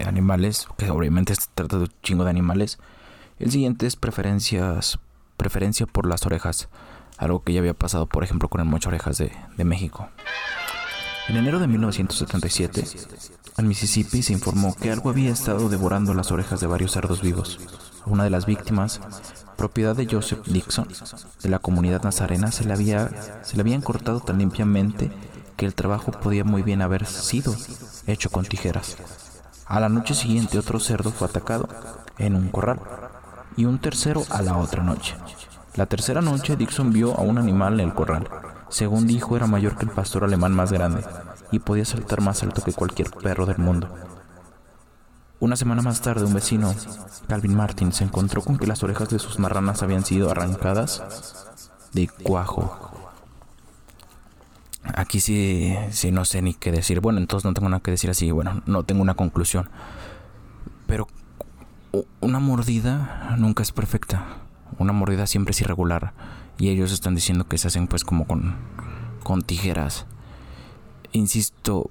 animales, 0.06 0.68
que 0.76 0.90
obviamente 0.90 1.34
se 1.34 1.42
trata 1.54 1.76
de 1.76 1.84
un 1.84 1.92
chingo 2.02 2.24
de 2.24 2.30
animales, 2.30 2.78
el 3.38 3.50
siguiente 3.50 3.86
es 3.86 3.96
preferencias, 3.96 4.98
preferencia 5.36 5.86
por 5.86 6.06
las 6.06 6.26
orejas. 6.26 6.68
algo 7.16 7.42
que 7.42 7.52
ya 7.52 7.60
había 7.60 7.74
pasado 7.74 8.06
por 8.06 8.24
ejemplo 8.24 8.48
con 8.48 8.60
el 8.60 8.66
mocho 8.66 8.88
orejas 8.88 9.18
de, 9.18 9.32
de 9.56 9.64
México. 9.64 10.08
En 11.26 11.36
enero 11.36 11.58
de 11.58 11.66
1977, 11.66 12.84
en 13.56 13.68
Mississippi 13.68 14.22
se 14.22 14.34
informó 14.34 14.74
que 14.74 14.92
algo 14.92 15.08
había 15.08 15.32
estado 15.32 15.70
devorando 15.70 16.12
las 16.12 16.30
orejas 16.30 16.60
de 16.60 16.66
varios 16.66 16.92
cerdos 16.92 17.22
vivos. 17.22 17.60
Una 18.04 18.24
de 18.24 18.30
las 18.30 18.44
víctimas, 18.44 19.00
propiedad 19.56 19.96
de 19.96 20.06
Joseph 20.06 20.46
Dixon, 20.46 20.86
de 21.42 21.48
la 21.48 21.60
comunidad 21.60 22.02
nazarena, 22.02 22.52
se 22.52 22.64
le, 22.64 22.74
había, 22.74 23.10
se 23.42 23.56
le 23.56 23.62
habían 23.62 23.80
cortado 23.80 24.20
tan 24.20 24.38
limpiamente 24.38 25.10
que 25.56 25.64
el 25.64 25.74
trabajo 25.74 26.12
podía 26.12 26.44
muy 26.44 26.62
bien 26.62 26.82
haber 26.82 27.06
sido 27.06 27.54
hecho 28.06 28.28
con 28.28 28.44
tijeras. 28.44 28.98
A 29.66 29.80
la 29.80 29.88
noche 29.88 30.14
siguiente 30.14 30.58
otro 30.58 30.78
cerdo 30.78 31.10
fue 31.10 31.26
atacado 31.26 31.68
en 32.18 32.34
un 32.34 32.50
corral 32.50 32.80
y 33.56 33.64
un 33.64 33.78
tercero 33.78 34.24
a 34.28 34.42
la 34.42 34.58
otra 34.58 34.82
noche. 34.82 35.16
La 35.74 35.86
tercera 35.86 36.20
noche 36.20 36.56
Dixon 36.56 36.92
vio 36.92 37.14
a 37.18 37.22
un 37.22 37.38
animal 37.38 37.80
en 37.80 37.88
el 37.88 37.94
corral. 37.94 38.28
Según 38.68 39.06
dijo 39.06 39.36
era 39.36 39.46
mayor 39.46 39.76
que 39.76 39.84
el 39.84 39.90
pastor 39.90 40.24
alemán 40.24 40.54
más 40.54 40.72
grande 40.72 41.04
y 41.52 41.58
podía 41.58 41.84
saltar 41.84 42.20
más 42.20 42.42
alto 42.42 42.62
que 42.62 42.72
cualquier 42.72 43.10
perro 43.10 43.46
del 43.46 43.58
mundo. 43.58 43.88
Una 45.40 45.56
semana 45.56 45.82
más 45.82 46.00
tarde 46.00 46.24
un 46.24 46.34
vecino, 46.34 46.74
Calvin 47.28 47.54
Martin, 47.54 47.92
se 47.92 48.04
encontró 48.04 48.42
con 48.42 48.56
que 48.56 48.66
las 48.66 48.82
orejas 48.82 49.10
de 49.10 49.18
sus 49.18 49.38
marranas 49.38 49.82
habían 49.82 50.04
sido 50.04 50.30
arrancadas 50.30 51.02
de 51.92 52.08
cuajo 52.08 52.94
Aquí 54.92 55.20
sí, 55.20 55.74
sí 55.90 56.12
no 56.12 56.24
sé 56.24 56.42
ni 56.42 56.54
qué 56.54 56.70
decir. 56.70 57.00
Bueno, 57.00 57.18
entonces 57.18 57.44
no 57.44 57.54
tengo 57.54 57.68
nada 57.68 57.82
que 57.82 57.90
decir 57.90 58.10
así. 58.10 58.30
Bueno, 58.30 58.62
no 58.66 58.82
tengo 58.84 59.00
una 59.00 59.14
conclusión. 59.14 59.70
Pero 60.86 61.08
una 62.20 62.38
mordida 62.38 63.34
nunca 63.38 63.62
es 63.62 63.72
perfecta. 63.72 64.24
Una 64.78 64.92
mordida 64.92 65.26
siempre 65.26 65.52
es 65.52 65.60
irregular. 65.62 66.12
Y 66.58 66.68
ellos 66.68 66.92
están 66.92 67.14
diciendo 67.14 67.46
que 67.46 67.58
se 67.58 67.68
hacen 67.68 67.86
pues 67.86 68.04
como 68.04 68.26
con, 68.26 68.56
con 69.22 69.42
tijeras. 69.42 70.06
Insisto, 71.12 71.90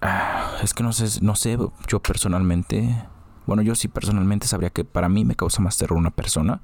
ah, 0.00 0.56
es 0.62 0.74
que 0.74 0.82
no 0.82 0.92
sé, 0.92 1.20
no 1.22 1.36
sé, 1.36 1.58
yo 1.88 2.00
personalmente, 2.00 3.04
bueno, 3.46 3.62
yo 3.62 3.74
sí 3.74 3.88
personalmente 3.88 4.46
sabría 4.46 4.70
que 4.70 4.84
para 4.84 5.08
mí 5.08 5.24
me 5.24 5.36
causa 5.36 5.62
más 5.62 5.76
terror 5.76 5.98
una 5.98 6.10
persona 6.10 6.60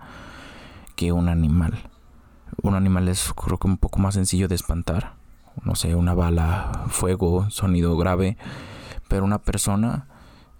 que 0.96 1.12
un 1.12 1.29
animal. 1.29 1.90
Un 2.62 2.74
animal 2.74 3.09
es 3.09 3.33
creo 3.33 3.59
que 3.59 3.66
un 3.66 3.79
poco 3.79 3.98
más 3.98 4.14
sencillo 4.14 4.48
de 4.48 4.55
espantar 4.55 5.16
no 5.62 5.74
sé, 5.74 5.94
una 5.94 6.14
bala, 6.14 6.85
fuego, 6.88 7.48
sonido 7.50 7.96
grave, 7.96 8.37
pero 9.09 9.24
una 9.24 9.38
persona 9.38 10.09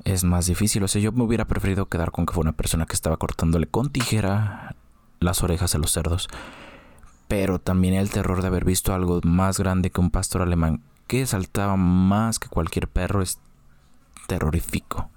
es 0.05 0.25
más 0.25 0.47
difícil. 0.47 0.83
O 0.85 0.89
sea, 0.89 1.01
yo 1.01 1.13
me 1.13 1.25
hubiera 1.25 1.47
preferido 1.47 1.87
quedar 1.87 2.11
con 2.11 2.27
que 2.27 2.35
fue 2.35 2.43
una 2.43 2.53
persona 2.53 2.87
que 2.87 2.95
estaba 2.95 3.17
cortándole 3.17 3.67
con 3.67 3.91
tijera 3.91 4.77
las 5.25 5.43
orejas 5.43 5.75
a 5.75 5.79
los 5.79 5.91
cerdos. 5.91 6.29
Pero 7.29 7.59
también 7.59 7.95
el 7.95 8.11
terror 8.11 8.43
de 8.43 8.49
haber 8.49 8.65
visto 8.65 8.95
algo 8.95 9.21
más 9.25 9.59
grande 9.59 9.91
que 9.91 10.01
un 10.01 10.11
pastor 10.11 10.43
alemán 10.43 10.83
que 11.07 11.27
saltaba 11.27 11.77
más 11.77 12.39
que 12.39 12.49
cualquier 12.49 12.89
perro 12.89 13.23
es 13.23 13.39
terrorífico. 14.27 15.11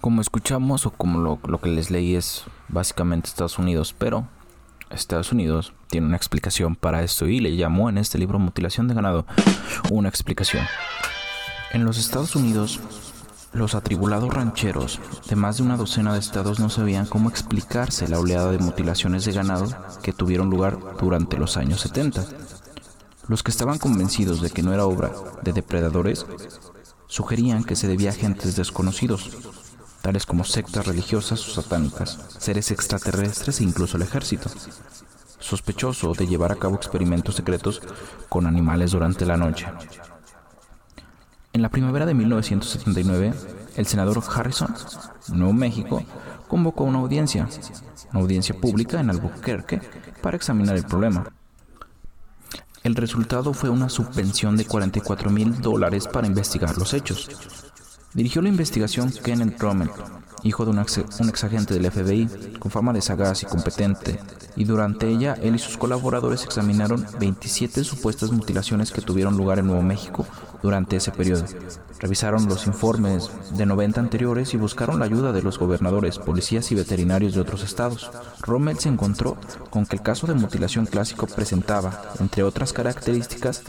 Como 0.00 0.20
escuchamos 0.20 0.86
o 0.86 0.90
como 0.90 1.20
lo, 1.20 1.38
lo 1.46 1.60
que 1.60 1.68
les 1.68 1.90
leí 1.90 2.14
es 2.14 2.44
básicamente 2.68 3.28
Estados 3.28 3.58
Unidos, 3.58 3.94
pero 3.96 4.26
Estados 4.90 5.32
Unidos 5.32 5.72
tiene 5.88 6.06
una 6.06 6.16
explicación 6.16 6.74
para 6.74 7.02
esto 7.02 7.26
y 7.26 7.40
le 7.40 7.56
llamó 7.56 7.88
en 7.88 7.98
este 7.98 8.18
libro 8.18 8.38
Mutilación 8.38 8.88
de 8.88 8.94
Ganado 8.94 9.26
una 9.90 10.08
explicación. 10.08 10.66
En 11.72 11.84
los 11.84 11.98
Estados 11.98 12.34
Unidos, 12.34 12.80
los 13.52 13.74
atribulados 13.74 14.32
rancheros 14.32 15.00
de 15.28 15.36
más 15.36 15.56
de 15.56 15.64
una 15.64 15.76
docena 15.76 16.12
de 16.12 16.20
estados 16.20 16.60
no 16.60 16.70
sabían 16.70 17.06
cómo 17.06 17.28
explicarse 17.28 18.08
la 18.08 18.20
oleada 18.20 18.52
de 18.52 18.58
mutilaciones 18.58 19.24
de 19.24 19.32
ganado 19.32 19.66
que 20.02 20.12
tuvieron 20.12 20.50
lugar 20.50 20.78
durante 21.00 21.36
los 21.36 21.56
años 21.56 21.80
70. 21.80 22.24
Los 23.26 23.42
que 23.42 23.50
estaban 23.50 23.78
convencidos 23.78 24.40
de 24.40 24.50
que 24.50 24.62
no 24.62 24.72
era 24.72 24.86
obra 24.86 25.12
de 25.42 25.52
depredadores 25.52 26.26
sugerían 27.06 27.64
que 27.64 27.76
se 27.76 27.88
debía 27.88 28.10
a 28.10 28.12
agentes 28.12 28.54
desconocidos, 28.54 29.30
tales 30.00 30.26
como 30.26 30.44
sectas 30.44 30.86
religiosas 30.86 31.46
o 31.46 31.50
satánicas, 31.50 32.18
seres 32.38 32.70
extraterrestres 32.70 33.60
e 33.60 33.64
incluso 33.64 33.96
el 33.96 34.04
ejército, 34.04 34.48
sospechoso 35.40 36.12
de 36.12 36.26
llevar 36.26 36.52
a 36.52 36.56
cabo 36.56 36.76
experimentos 36.76 37.34
secretos 37.34 37.82
con 38.28 38.46
animales 38.46 38.92
durante 38.92 39.26
la 39.26 39.36
noche. 39.36 39.66
En 41.52 41.62
la 41.62 41.68
primavera 41.68 42.06
de 42.06 42.14
1979, 42.14 43.34
el 43.76 43.86
senador 43.86 44.22
Harrison, 44.32 44.72
Nuevo 45.28 45.52
México, 45.52 46.04
convocó 46.46 46.84
una 46.84 47.00
audiencia, 47.00 47.48
una 48.12 48.20
audiencia 48.20 48.54
pública 48.54 49.00
en 49.00 49.10
Albuquerque, 49.10 49.80
para 50.22 50.36
examinar 50.36 50.76
el 50.76 50.84
problema. 50.84 51.24
El 52.84 52.94
resultado 52.94 53.52
fue 53.52 53.68
una 53.68 53.88
subvención 53.88 54.56
de 54.56 54.64
44 54.64 55.28
mil 55.30 55.60
dólares 55.60 56.06
para 56.06 56.28
investigar 56.28 56.78
los 56.78 56.94
hechos. 56.94 57.28
Dirigió 58.14 58.42
la 58.42 58.48
investigación 58.48 59.10
Kenneth 59.10 59.60
Rommel, 59.60 59.90
hijo 60.42 60.64
de 60.64 60.70
un 60.70 60.78
ex, 60.78 61.44
agente 61.44 61.74
del 61.74 61.90
FBI, 61.90 62.56
con 62.58 62.70
fama 62.70 62.92
de 62.92 63.02
sagaz 63.02 63.42
y 63.42 63.46
competente, 63.46 64.18
y 64.56 64.64
durante 64.64 65.08
ella 65.08 65.36
él 65.40 65.54
y 65.54 65.58
sus 65.58 65.76
colaboradores 65.76 66.44
examinaron 66.44 67.06
27 67.18 67.84
supuestas 67.84 68.32
mutilaciones 68.32 68.92
que 68.92 69.00
tuvieron 69.00 69.36
lugar 69.36 69.58
en 69.58 69.66
Nuevo 69.66 69.82
México 69.82 70.26
durante 70.62 70.96
ese 70.96 71.12
periodo. 71.12 71.44
Revisaron 71.98 72.46
los 72.48 72.66
informes 72.66 73.30
de 73.56 73.66
90 73.66 74.00
anteriores 74.00 74.54
y 74.54 74.56
buscaron 74.56 74.98
la 74.98 75.04
ayuda 75.04 75.32
de 75.32 75.42
los 75.42 75.58
gobernadores, 75.58 76.18
policías 76.18 76.70
y 76.72 76.74
veterinarios 76.74 77.34
de 77.34 77.40
otros 77.40 77.62
estados. 77.62 78.10
Rommel 78.40 78.78
se 78.78 78.88
encontró 78.88 79.36
con 79.70 79.86
que 79.86 79.96
el 79.96 80.02
caso 80.02 80.26
de 80.26 80.34
mutilación 80.34 80.86
clásico 80.86 81.26
presentaba, 81.26 82.02
entre 82.18 82.42
otras 82.42 82.72
características, 82.72 83.62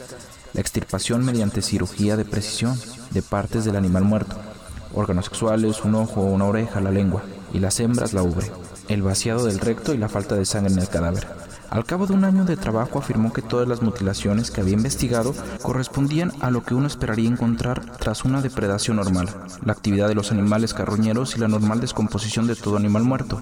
la 0.52 0.60
extirpación 0.60 1.24
mediante 1.24 1.62
cirugía 1.62 2.16
de 2.16 2.24
precisión 2.24 2.78
de 3.10 3.22
partes 3.22 3.64
del 3.64 3.76
animal 3.76 4.04
muerto, 4.04 4.36
órganos 4.94 5.26
sexuales, 5.26 5.84
un 5.84 5.94
ojo, 5.94 6.20
una 6.22 6.46
oreja, 6.46 6.80
la 6.80 6.90
lengua, 6.90 7.22
y 7.52 7.58
las 7.58 7.80
hembras 7.80 8.12
la 8.12 8.22
ubre, 8.22 8.50
el 8.88 9.02
vaciado 9.02 9.44
del 9.44 9.58
recto 9.58 9.94
y 9.94 9.98
la 9.98 10.08
falta 10.08 10.34
de 10.34 10.44
sangre 10.44 10.72
en 10.72 10.78
el 10.78 10.88
cadáver. 10.88 11.26
Al 11.72 11.86
cabo 11.86 12.06
de 12.06 12.12
un 12.12 12.24
año 12.24 12.44
de 12.44 12.58
trabajo 12.58 12.98
afirmó 12.98 13.32
que 13.32 13.40
todas 13.40 13.66
las 13.66 13.80
mutilaciones 13.80 14.50
que 14.50 14.60
había 14.60 14.74
investigado 14.74 15.34
correspondían 15.62 16.30
a 16.40 16.50
lo 16.50 16.62
que 16.64 16.74
uno 16.74 16.86
esperaría 16.86 17.30
encontrar 17.30 17.96
tras 17.96 18.26
una 18.26 18.42
depredación 18.42 18.98
normal, 18.98 19.30
la 19.64 19.72
actividad 19.72 20.08
de 20.08 20.14
los 20.14 20.32
animales 20.32 20.74
carroñeros 20.74 21.34
y 21.34 21.40
la 21.40 21.48
normal 21.48 21.80
descomposición 21.80 22.46
de 22.46 22.56
todo 22.56 22.76
animal 22.76 23.04
muerto. 23.04 23.40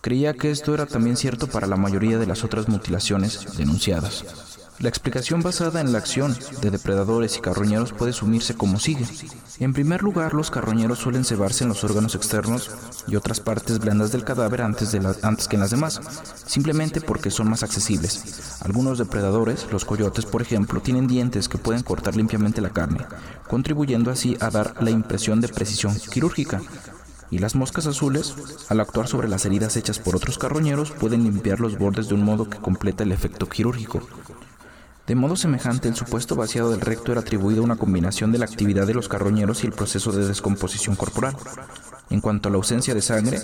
Creía 0.00 0.34
que 0.34 0.50
esto 0.50 0.74
era 0.74 0.86
también 0.86 1.16
cierto 1.16 1.46
para 1.46 1.68
la 1.68 1.76
mayoría 1.76 2.18
de 2.18 2.26
las 2.26 2.42
otras 2.42 2.68
mutilaciones 2.68 3.56
denunciadas. 3.56 4.49
La 4.80 4.88
explicación 4.88 5.42
basada 5.42 5.82
en 5.82 5.92
la 5.92 5.98
acción 5.98 6.34
de 6.62 6.70
depredadores 6.70 7.36
y 7.36 7.40
carroñeros 7.42 7.92
puede 7.92 8.14
sumirse 8.14 8.54
como 8.54 8.80
sigue. 8.80 9.04
En 9.58 9.74
primer 9.74 10.02
lugar, 10.02 10.32
los 10.32 10.50
carroñeros 10.50 11.00
suelen 11.00 11.26
cebarse 11.26 11.64
en 11.64 11.68
los 11.68 11.84
órganos 11.84 12.14
externos 12.14 12.70
y 13.06 13.16
otras 13.16 13.40
partes 13.40 13.78
blandas 13.78 14.10
del 14.10 14.24
cadáver 14.24 14.62
antes, 14.62 14.90
de 14.90 15.06
antes 15.20 15.48
que 15.48 15.56
en 15.56 15.60
las 15.60 15.70
demás, 15.70 16.00
simplemente 16.46 17.02
porque 17.02 17.30
son 17.30 17.50
más 17.50 17.62
accesibles. 17.62 18.62
Algunos 18.62 18.96
depredadores, 18.96 19.66
los 19.70 19.84
coyotes 19.84 20.24
por 20.24 20.40
ejemplo, 20.40 20.80
tienen 20.80 21.06
dientes 21.06 21.50
que 21.50 21.58
pueden 21.58 21.82
cortar 21.82 22.16
limpiamente 22.16 22.62
la 22.62 22.70
carne, 22.70 23.04
contribuyendo 23.48 24.10
así 24.10 24.38
a 24.40 24.48
dar 24.48 24.82
la 24.82 24.90
impresión 24.90 25.42
de 25.42 25.48
precisión 25.48 25.94
quirúrgica. 26.10 26.62
Y 27.30 27.38
las 27.38 27.54
moscas 27.54 27.86
azules, 27.86 28.34
al 28.70 28.80
actuar 28.80 29.08
sobre 29.08 29.28
las 29.28 29.44
heridas 29.44 29.76
hechas 29.76 29.98
por 29.98 30.16
otros 30.16 30.38
carroñeros, 30.38 30.90
pueden 30.90 31.24
limpiar 31.24 31.60
los 31.60 31.76
bordes 31.76 32.08
de 32.08 32.14
un 32.14 32.24
modo 32.24 32.48
que 32.48 32.58
completa 32.58 33.04
el 33.04 33.12
efecto 33.12 33.46
quirúrgico. 33.46 34.00
De 35.10 35.16
modo 35.16 35.34
semejante, 35.34 35.88
el 35.88 35.96
supuesto 35.96 36.36
vaciado 36.36 36.70
del 36.70 36.80
recto 36.80 37.10
era 37.10 37.22
atribuido 37.22 37.62
a 37.62 37.64
una 37.64 37.74
combinación 37.74 38.30
de 38.30 38.38
la 38.38 38.44
actividad 38.44 38.86
de 38.86 38.94
los 38.94 39.08
carroñeros 39.08 39.64
y 39.64 39.66
el 39.66 39.72
proceso 39.72 40.12
de 40.12 40.24
descomposición 40.24 40.94
corporal. 40.94 41.34
En 42.10 42.20
cuanto 42.20 42.48
a 42.48 42.52
la 42.52 42.58
ausencia 42.58 42.94
de 42.94 43.02
sangre, 43.02 43.40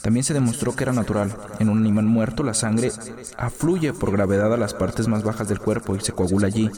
también 0.00 0.22
se 0.22 0.32
demostró 0.32 0.76
que 0.76 0.84
era 0.84 0.92
natural. 0.92 1.36
En 1.58 1.70
un 1.70 1.78
animal 1.78 2.04
muerto, 2.04 2.44
la 2.44 2.54
sangre 2.54 2.92
afluye 3.36 3.92
por 3.92 4.12
gravedad 4.12 4.54
a 4.54 4.56
las 4.56 4.74
partes 4.74 5.08
más 5.08 5.24
bajas 5.24 5.48
del 5.48 5.58
cuerpo 5.58 5.96
y 5.96 6.00
se 6.00 6.12
coagula 6.12 6.46
allí. 6.46 6.70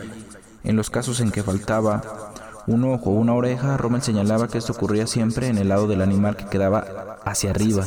En 0.62 0.76
los 0.76 0.88
casos 0.88 1.20
en 1.20 1.30
que 1.30 1.42
faltaba 1.42 2.32
un 2.66 2.82
ojo 2.84 3.10
o 3.10 3.20
una 3.20 3.34
oreja, 3.34 3.76
Rommel 3.76 4.00
señalaba 4.00 4.48
que 4.48 4.56
esto 4.56 4.72
ocurría 4.72 5.06
siempre 5.06 5.48
en 5.48 5.58
el 5.58 5.68
lado 5.68 5.86
del 5.86 6.00
animal 6.00 6.38
que 6.38 6.46
quedaba 6.46 7.18
hacia 7.26 7.50
arriba, 7.50 7.86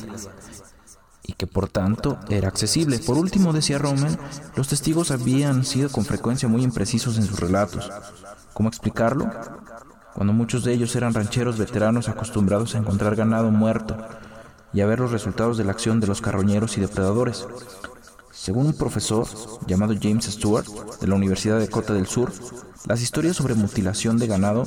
y 1.28 1.34
que 1.34 1.45
por 1.45 1.67
tanto 1.67 2.17
era 2.30 2.47
accesible. 2.47 2.97
Por 2.99 3.17
último, 3.17 3.53
decía 3.53 3.78
Rommel, 3.78 4.17
los 4.55 4.69
testigos 4.69 5.11
habían 5.11 5.65
sido 5.65 5.89
con 5.89 6.05
frecuencia 6.05 6.47
muy 6.47 6.63
imprecisos 6.63 7.17
en 7.17 7.25
sus 7.25 7.39
relatos. 7.39 7.91
¿Cómo 8.53 8.69
explicarlo? 8.69 9.30
Cuando 10.15 10.34
muchos 10.34 10.63
de 10.63 10.73
ellos 10.73 10.95
eran 10.95 11.13
rancheros 11.13 11.59
veteranos 11.59 12.09
acostumbrados 12.09 12.73
a 12.73 12.80
encontrar 12.80 13.15
ganado 13.15 13.51
muerto 13.51 13.97
y 14.73 14.82
a 14.82 14.88
ver 14.88 14.99
los 14.99 15.11
resultados 15.11 15.57
de 15.57 15.65
la 15.65 15.73
acción 15.73 15.99
de 15.99 16.07
los 16.07 16.21
carroñeros 16.21 16.78
y 16.78 16.82
depredadores. 16.82 17.45
Según 18.32 18.67
un 18.67 18.78
profesor 18.78 19.28
llamado 19.67 19.93
James 20.01 20.25
Stewart 20.25 20.65
de 20.99 21.07
la 21.07 21.15
Universidad 21.15 21.55
de 21.55 21.65
Dakota 21.65 21.93
del 21.93 22.07
Sur, 22.07 22.32
las 22.88 23.01
historias 23.01 23.36
sobre 23.36 23.53
mutilación 23.53 24.17
de 24.17 24.28
ganado 24.28 24.65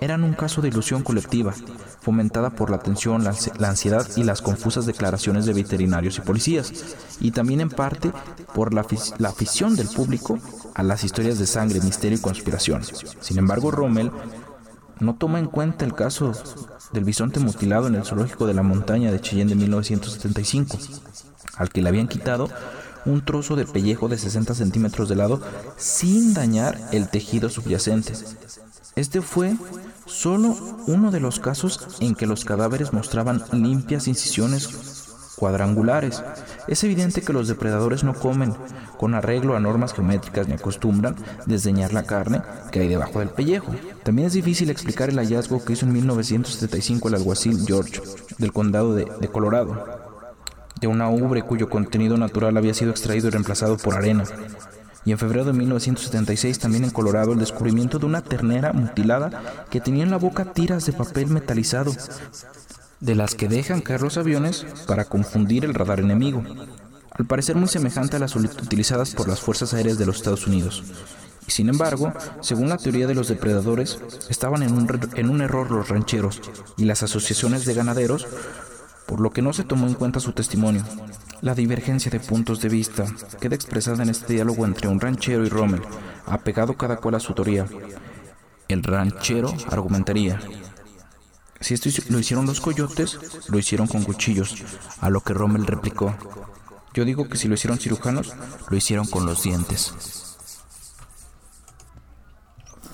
eran 0.00 0.24
un 0.24 0.32
caso 0.32 0.62
de 0.62 0.68
ilusión 0.68 1.02
colectiva, 1.02 1.54
fomentada 2.00 2.50
por 2.50 2.70
la 2.70 2.78
tensión, 2.78 3.24
la 3.24 3.68
ansiedad 3.68 4.06
y 4.16 4.24
las 4.24 4.40
confusas 4.42 4.86
declaraciones 4.86 5.46
de 5.46 5.52
veterinarios 5.52 6.18
y 6.18 6.22
policías, 6.22 6.72
y 7.20 7.32
también 7.32 7.60
en 7.60 7.68
parte 7.68 8.12
por 8.54 8.72
la, 8.72 8.86
afición 9.28 9.76
del 9.76 9.88
público 9.88 10.38
a 10.74 10.82
las 10.82 11.04
historias 11.04 11.38
de 11.38 11.46
sangre, 11.46 11.80
misterio 11.80 12.18
y 12.18 12.20
conspiración. 12.20 12.82
Sin 13.20 13.38
embargo, 13.38 13.70
Rommel 13.70 14.10
no 15.00 15.14
toma 15.14 15.38
en 15.38 15.46
cuenta 15.46 15.84
el 15.84 15.94
caso 15.94 16.32
del 16.92 17.04
bisonte 17.04 17.40
mutilado 17.40 17.86
en 17.86 17.94
el 17.94 18.04
zoológico 18.04 18.46
de 18.46 18.54
la 18.54 18.62
montaña 18.62 19.12
de 19.12 19.20
Cheyenne 19.20 19.50
de 19.50 19.56
1975, 19.56 20.78
al 21.56 21.70
que 21.70 21.82
le 21.82 21.88
habían 21.88 22.08
quitado 22.08 22.48
un 23.06 23.24
trozo 23.24 23.56
de 23.56 23.66
pellejo 23.66 24.08
de 24.08 24.18
60 24.18 24.54
centímetros 24.54 25.08
de 25.08 25.16
lado 25.16 25.40
sin 25.76 26.34
dañar 26.34 26.78
el 26.92 27.08
tejido 27.08 27.48
subyacente. 27.48 28.12
Este 28.96 29.22
fue 29.22 29.56
solo 30.10 30.56
uno 30.86 31.10
de 31.10 31.20
los 31.20 31.38
casos 31.38 31.86
en 32.00 32.14
que 32.14 32.26
los 32.26 32.44
cadáveres 32.44 32.92
mostraban 32.92 33.42
limpias 33.52 34.08
incisiones 34.08 35.06
cuadrangulares. 35.36 36.22
Es 36.68 36.84
evidente 36.84 37.22
que 37.22 37.32
los 37.32 37.48
depredadores 37.48 38.04
no 38.04 38.14
comen 38.14 38.54
con 38.98 39.14
arreglo 39.14 39.56
a 39.56 39.60
normas 39.60 39.94
geométricas 39.94 40.46
ni 40.48 40.54
acostumbran 40.54 41.16
desdeñar 41.46 41.94
la 41.94 42.02
carne 42.02 42.42
que 42.70 42.80
hay 42.80 42.88
debajo 42.88 43.20
del 43.20 43.30
pellejo. 43.30 43.72
También 44.02 44.26
es 44.26 44.34
difícil 44.34 44.68
explicar 44.68 45.08
el 45.08 45.18
hallazgo 45.18 45.64
que 45.64 45.72
hizo 45.72 45.86
en 45.86 45.92
1975 45.92 47.08
el 47.08 47.14
alguacil 47.14 47.64
George 47.66 48.02
del 48.38 48.52
condado 48.52 48.94
de, 48.94 49.06
Colorado, 49.28 49.86
de 50.80 50.86
una 50.86 51.08
ubre 51.08 51.42
cuyo 51.42 51.70
contenido 51.70 52.18
natural 52.18 52.56
había 52.56 52.74
sido 52.74 52.90
extraído 52.90 53.28
y 53.28 53.30
reemplazado 53.30 53.78
por 53.78 53.94
arena 53.94 54.24
y 55.04 55.12
en 55.12 55.18
febrero 55.18 55.44
de 55.44 55.52
1976 55.52 56.58
también 56.58 56.84
en 56.84 56.90
Colorado 56.90 57.32
el 57.32 57.38
descubrimiento 57.38 57.98
de 57.98 58.06
una 58.06 58.22
ternera 58.22 58.72
mutilada 58.72 59.66
que 59.70 59.80
tenía 59.80 60.04
en 60.04 60.10
la 60.10 60.18
boca 60.18 60.52
tiras 60.52 60.86
de 60.86 60.92
papel 60.92 61.28
metalizado, 61.28 61.92
de 63.00 63.14
las 63.14 63.34
que 63.34 63.48
dejan 63.48 63.80
caer 63.80 64.02
los 64.02 64.18
aviones 64.18 64.66
para 64.86 65.06
confundir 65.06 65.64
el 65.64 65.74
radar 65.74 66.00
enemigo, 66.00 66.42
al 67.12 67.26
parecer 67.26 67.56
muy 67.56 67.68
semejante 67.68 68.16
a 68.16 68.20
las 68.20 68.36
utilizadas 68.36 69.14
por 69.14 69.28
las 69.28 69.40
Fuerzas 69.40 69.72
Aéreas 69.74 69.98
de 69.98 70.06
los 70.06 70.16
Estados 70.16 70.46
Unidos. 70.46 70.84
Sin 71.46 71.68
embargo, 71.68 72.12
según 72.42 72.68
la 72.68 72.76
teoría 72.76 73.06
de 73.06 73.14
los 73.14 73.28
depredadores, 73.28 73.98
estaban 74.28 74.62
en 74.62 74.72
un, 74.72 75.10
en 75.16 75.30
un 75.30 75.40
error 75.40 75.70
los 75.70 75.88
rancheros 75.88 76.40
y 76.76 76.84
las 76.84 77.02
asociaciones 77.02 77.64
de 77.64 77.74
ganaderos, 77.74 78.28
por 79.10 79.20
lo 79.20 79.32
que 79.32 79.42
no 79.42 79.52
se 79.52 79.64
tomó 79.64 79.88
en 79.88 79.94
cuenta 79.94 80.20
su 80.20 80.30
testimonio. 80.32 80.84
La 81.40 81.56
divergencia 81.56 82.12
de 82.12 82.20
puntos 82.20 82.60
de 82.60 82.68
vista 82.68 83.06
queda 83.40 83.56
expresada 83.56 84.04
en 84.04 84.08
este 84.08 84.34
diálogo 84.34 84.64
entre 84.64 84.86
un 84.86 85.00
ranchero 85.00 85.44
y 85.44 85.48
Rommel, 85.48 85.82
apegado 86.26 86.76
cada 86.76 86.98
cual 86.98 87.16
a 87.16 87.20
su 87.20 87.34
teoría. 87.34 87.66
El 88.68 88.84
ranchero 88.84 89.52
argumentaría, 89.68 90.38
si 91.58 91.74
esto 91.74 91.90
lo 92.08 92.20
hicieron 92.20 92.46
los 92.46 92.60
coyotes, 92.60 93.18
lo 93.48 93.58
hicieron 93.58 93.88
con 93.88 94.04
cuchillos, 94.04 94.62
a 95.00 95.10
lo 95.10 95.22
que 95.22 95.34
Rommel 95.34 95.66
replicó, 95.66 96.14
yo 96.94 97.04
digo 97.04 97.28
que 97.28 97.36
si 97.36 97.48
lo 97.48 97.54
hicieron 97.54 97.80
cirujanos, 97.80 98.32
lo 98.68 98.76
hicieron 98.76 99.08
con 99.08 99.26
los 99.26 99.42
dientes. 99.42 100.36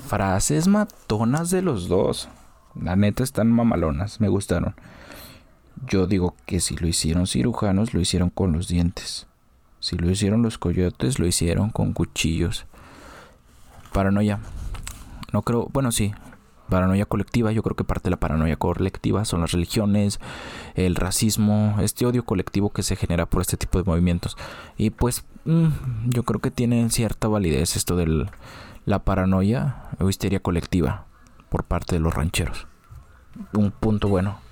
Frases 0.09 0.67
matonas 0.67 1.51
de 1.51 1.61
los 1.61 1.89
dos. 1.89 2.31
La 2.75 2.97
neta 2.97 3.23
están 3.23 3.53
mamalonas, 3.53 4.19
me 4.19 4.29
gustaron. 4.29 4.75
Yo 5.85 6.07
digo 6.07 6.35
que 6.47 6.61
si 6.61 6.77
lo 6.77 6.87
hicieron 6.89 7.27
cirujanos, 7.27 7.93
lo 7.93 8.01
hicieron 8.01 8.31
con 8.31 8.53
los 8.53 8.69
dientes. 8.69 9.27
Si 9.79 9.97
lo 9.97 10.11
hicieron 10.11 10.43
los 10.43 10.59
coyotes, 10.59 11.19
lo 11.19 11.27
hicieron 11.27 11.71
con 11.71 11.93
cuchillos. 11.93 12.67
Paranoia. 13.93 14.41
No 15.33 15.43
creo, 15.43 15.69
bueno, 15.73 15.93
sí, 15.93 16.15
paranoia 16.69 17.05
colectiva. 17.05 17.53
Yo 17.53 17.63
creo 17.63 17.77
que 17.77 17.85
parte 17.85 18.05
de 18.05 18.11
la 18.11 18.21
paranoia 18.21 18.57
colectiva 18.57 19.25
son 19.25 19.43
las 19.43 19.53
religiones, 19.53 20.19
el 20.75 20.97
racismo, 20.97 21.77
este 21.81 22.07
odio 22.07 22.25
colectivo 22.25 22.71
que 22.71 22.83
se 22.83 22.97
genera 22.97 23.27
por 23.27 23.43
este 23.43 23.57
tipo 23.57 23.79
de 23.79 23.85
movimientos. 23.85 24.37
Y 24.77 24.91
pues 24.91 25.25
mm, 25.45 25.69
yo 26.07 26.23
creo 26.25 26.41
que 26.41 26.51
tiene 26.51 26.89
cierta 26.91 27.29
validez 27.29 27.77
esto 27.77 27.97
de 27.97 28.27
la 28.87 29.05
paranoia 29.05 29.85
o 30.01 30.09
histeria 30.09 30.41
colectiva 30.41 31.05
por 31.51 31.65
parte 31.65 31.97
de 31.97 32.01
los 32.01 32.15
rancheros. 32.15 32.67
Un 33.53 33.71
punto 33.71 34.09
bueno 34.09 34.46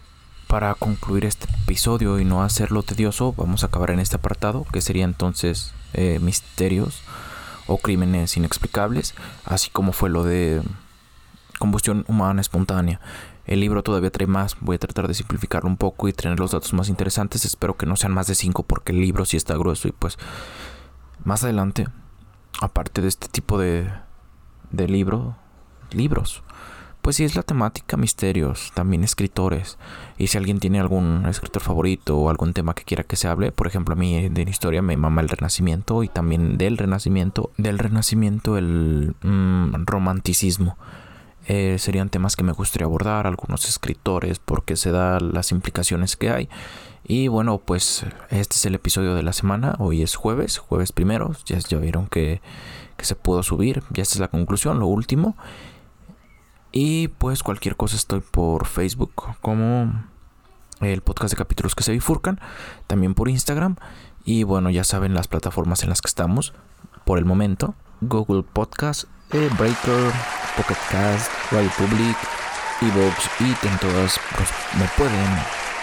para 0.55 0.77
concluir 0.77 1.25
este 1.25 1.49
episodio 1.65 2.21
y 2.21 2.25
no 2.25 2.45
hacerlo 2.45 2.85
tedioso, 2.85 3.35
vamos 3.37 3.65
a 3.65 3.67
acabar 3.67 3.91
en 3.91 3.99
este 3.99 4.15
apartado, 4.15 4.65
que 4.73 4.81
sería 4.81 5.03
entonces 5.05 5.75
eh, 5.95 6.21
misterios 6.21 7.03
o 7.67 7.79
crímenes 7.79 8.37
inexplicables, 8.37 9.17
así 9.45 9.69
como 9.71 9.91
fue 9.91 10.11
lo 10.11 10.23
de 10.23 10.63
combustión 11.59 12.05
humana 12.07 12.41
espontánea. 12.41 13.01
El 13.47 13.59
libro 13.59 13.83
todavía 13.83 14.13
trae 14.13 14.29
más, 14.29 14.57
voy 14.61 14.77
a 14.77 14.79
tratar 14.79 15.09
de 15.09 15.15
simplificarlo 15.15 15.69
un 15.69 15.77
poco 15.77 16.07
y 16.07 16.13
tener 16.13 16.39
los 16.39 16.53
datos 16.53 16.73
más 16.73 16.89
interesantes, 16.89 17.45
espero 17.45 17.77
que 17.77 17.87
no 17.87 17.97
sean 17.97 18.13
más 18.13 18.29
de 18.29 18.37
5 18.37 18.63
porque 18.63 18.93
el 18.93 19.01
libro 19.01 19.25
sí 19.25 19.37
está 19.37 19.57
grueso 19.57 19.89
y 19.89 19.93
pues 19.93 20.19
más 21.25 21.43
adelante, 21.43 21.89
aparte 22.61 23.03
de 23.03 23.09
este 23.09 23.27
tipo 23.27 23.59
de, 23.59 23.91
de 24.71 24.87
libro, 24.87 25.35
libros, 25.91 26.45
pues 27.05 27.17
si 27.17 27.25
es 27.25 27.37
la 27.37 27.43
temática 27.43 27.99
misterios, 27.99 28.73
también 28.73 29.05
escritores. 29.05 29.77
Y 30.17 30.29
si 30.29 30.39
alguien 30.39 30.59
tiene 30.59 30.81
algún 30.81 31.27
escritor 31.29 31.61
favorito 31.61 32.17
o 32.17 32.31
algún 32.31 32.55
tema 32.55 32.73
que 32.73 32.85
quiera 32.85 33.05
que 33.05 33.17
se 33.17 33.29
hable, 33.29 33.53
por 33.53 33.67
ejemplo, 33.67 33.93
a 33.93 33.99
mí 33.99 34.31
de 34.31 34.43
historia 34.45 34.81
me 34.81 34.97
mama 34.97 35.21
el 35.21 35.29
Renacimiento 35.29 36.03
y 36.03 36.09
también 36.09 36.57
del 36.57 36.79
Renacimiento, 36.79 37.51
del 37.59 37.79
Renacimiento 37.79 38.57
el 38.57 39.15
mm, 39.21 39.85
romanticismo. 39.85 40.79
Eh, 41.47 41.77
serían 41.79 42.09
temas 42.09 42.37
que 42.37 42.43
me 42.43 42.53
gustaría 42.53 42.87
abordar, 42.87 43.27
algunos 43.27 43.69
escritores, 43.69 44.39
porque 44.39 44.77
se 44.77 44.91
da 44.91 45.21
las 45.21 45.53
implicaciones 45.53 46.17
que 46.17 46.31
hay. 46.31 46.49
Y 47.07 47.29
bueno, 47.29 47.59
pues 47.59 48.07
este 48.31 48.57
es 48.57 48.65
el 48.65 48.77
episodio 48.77 49.15
de 49.15 49.23
la 49.23 49.35
semana. 49.35 49.77
Hoy 49.79 50.03
es 50.03 50.15
jueves, 50.17 50.57
jueves 50.57 50.91
primero. 50.93 51.37
Ya, 51.45 51.59
ya 51.59 51.77
vieron 51.77 52.07
que, 52.07 52.41
que 52.97 53.05
se 53.05 53.15
pudo 53.15 53.43
subir. 53.43 53.83
Ya 53.91 54.03
esta 54.03 54.15
es 54.15 54.21
la 54.21 54.29
conclusión, 54.29 54.79
lo 54.79 54.87
último. 54.87 55.37
Y 56.77 57.07
pues 57.07 57.45
cualquier 57.45 57.77
cosa 57.77 57.95
estoy 57.95 58.19
por 58.19 58.67
Facebook 58.67 59.13
como 59.41 59.93
el 60.81 61.03
podcast 61.03 61.33
de 61.33 61.37
capítulos 61.37 61.77
que 61.77 61.85
se 61.85 61.93
bifurcan, 61.93 62.41
también 62.89 63.15
por 63.15 63.29
Instagram 63.29 63.77
y 64.25 64.43
bueno, 64.43 64.71
ya 64.71 64.83
saben 64.83 65.15
las 65.15 65.29
plataformas 65.29 65.85
en 65.85 65.91
las 65.91 66.03
que 66.03 66.09
estamos 66.09 66.53
por 67.07 67.19
el 67.19 67.27
momento, 67.27 67.77
Google 68.01 68.43
Podcast, 68.43 69.05
eh, 69.31 69.49
Breaker, 69.57 70.13
Pocket 70.57 70.81
Cast, 70.91 71.31
Radio 71.53 71.71
Public, 71.79 72.17
Evox 72.83 73.31
y 73.39 73.67
en 73.69 73.79
todas 73.79 74.19
pues, 74.37 74.49
me 74.77 74.89
pueden 74.97 75.31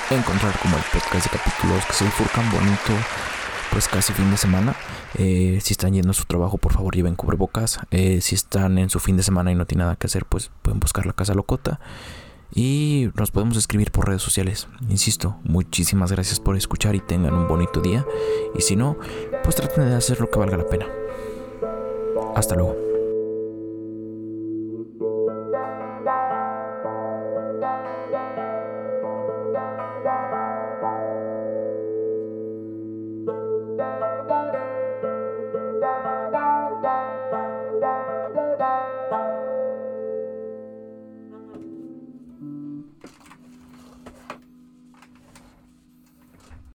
encontrar 0.10 0.60
como 0.60 0.76
el 0.76 0.84
podcast 0.92 1.32
de 1.32 1.38
capítulos 1.38 1.86
que 1.86 1.94
se 1.94 2.04
bifurcan 2.04 2.52
bonito 2.52 2.92
pues 3.72 3.88
casi 3.88 4.14
fin 4.14 4.30
de 4.30 4.38
semana. 4.38 4.76
Eh, 5.18 5.60
si 5.64 5.74
están 5.74 5.94
yendo 5.94 6.12
a 6.12 6.14
su 6.14 6.26
trabajo, 6.26 6.58
por 6.58 6.74
favor 6.74 6.96
lleven 6.96 7.16
cubrebocas. 7.16 7.80
Eh, 7.90 8.22
si 8.22 8.36
están 8.36 8.78
en 8.78 8.90
su 8.90 9.00
fin 9.00 9.18
de 9.18 9.24
semana 9.24 9.52
y 9.52 9.56
no 9.56 9.66
tienen 9.66 9.86
nada 9.86 9.96
que 9.96 10.08
hacer, 10.08 10.26
pues 10.26 10.52
pueden 10.62 10.80
buscar 10.80 11.06
la 11.06 11.14
casa 11.14 11.34
locota. 11.34 11.80
Y 12.54 13.10
nos 13.16 13.32
podemos 13.32 13.58
escribir 13.58 13.92
por 13.92 14.08
redes 14.08 14.22
sociales. 14.22 14.68
Insisto, 14.90 15.38
muchísimas 15.44 16.12
gracias 16.12 16.40
por 16.40 16.58
escuchar 16.58 16.96
y 16.96 17.00
tengan 17.00 17.34
un 17.34 17.48
bonito 17.48 17.80
día. 17.80 18.06
Y 18.58 18.62
si 18.62 18.76
no, 18.76 18.98
pues 19.44 19.56
traten 19.56 19.90
de 19.90 19.96
hacer 19.96 20.20
lo 20.20 20.30
que 20.30 20.38
valga 20.38 20.58
la 20.58 20.68
pena. 20.68 20.88
Hasta 22.36 22.56
luego. 22.56 22.91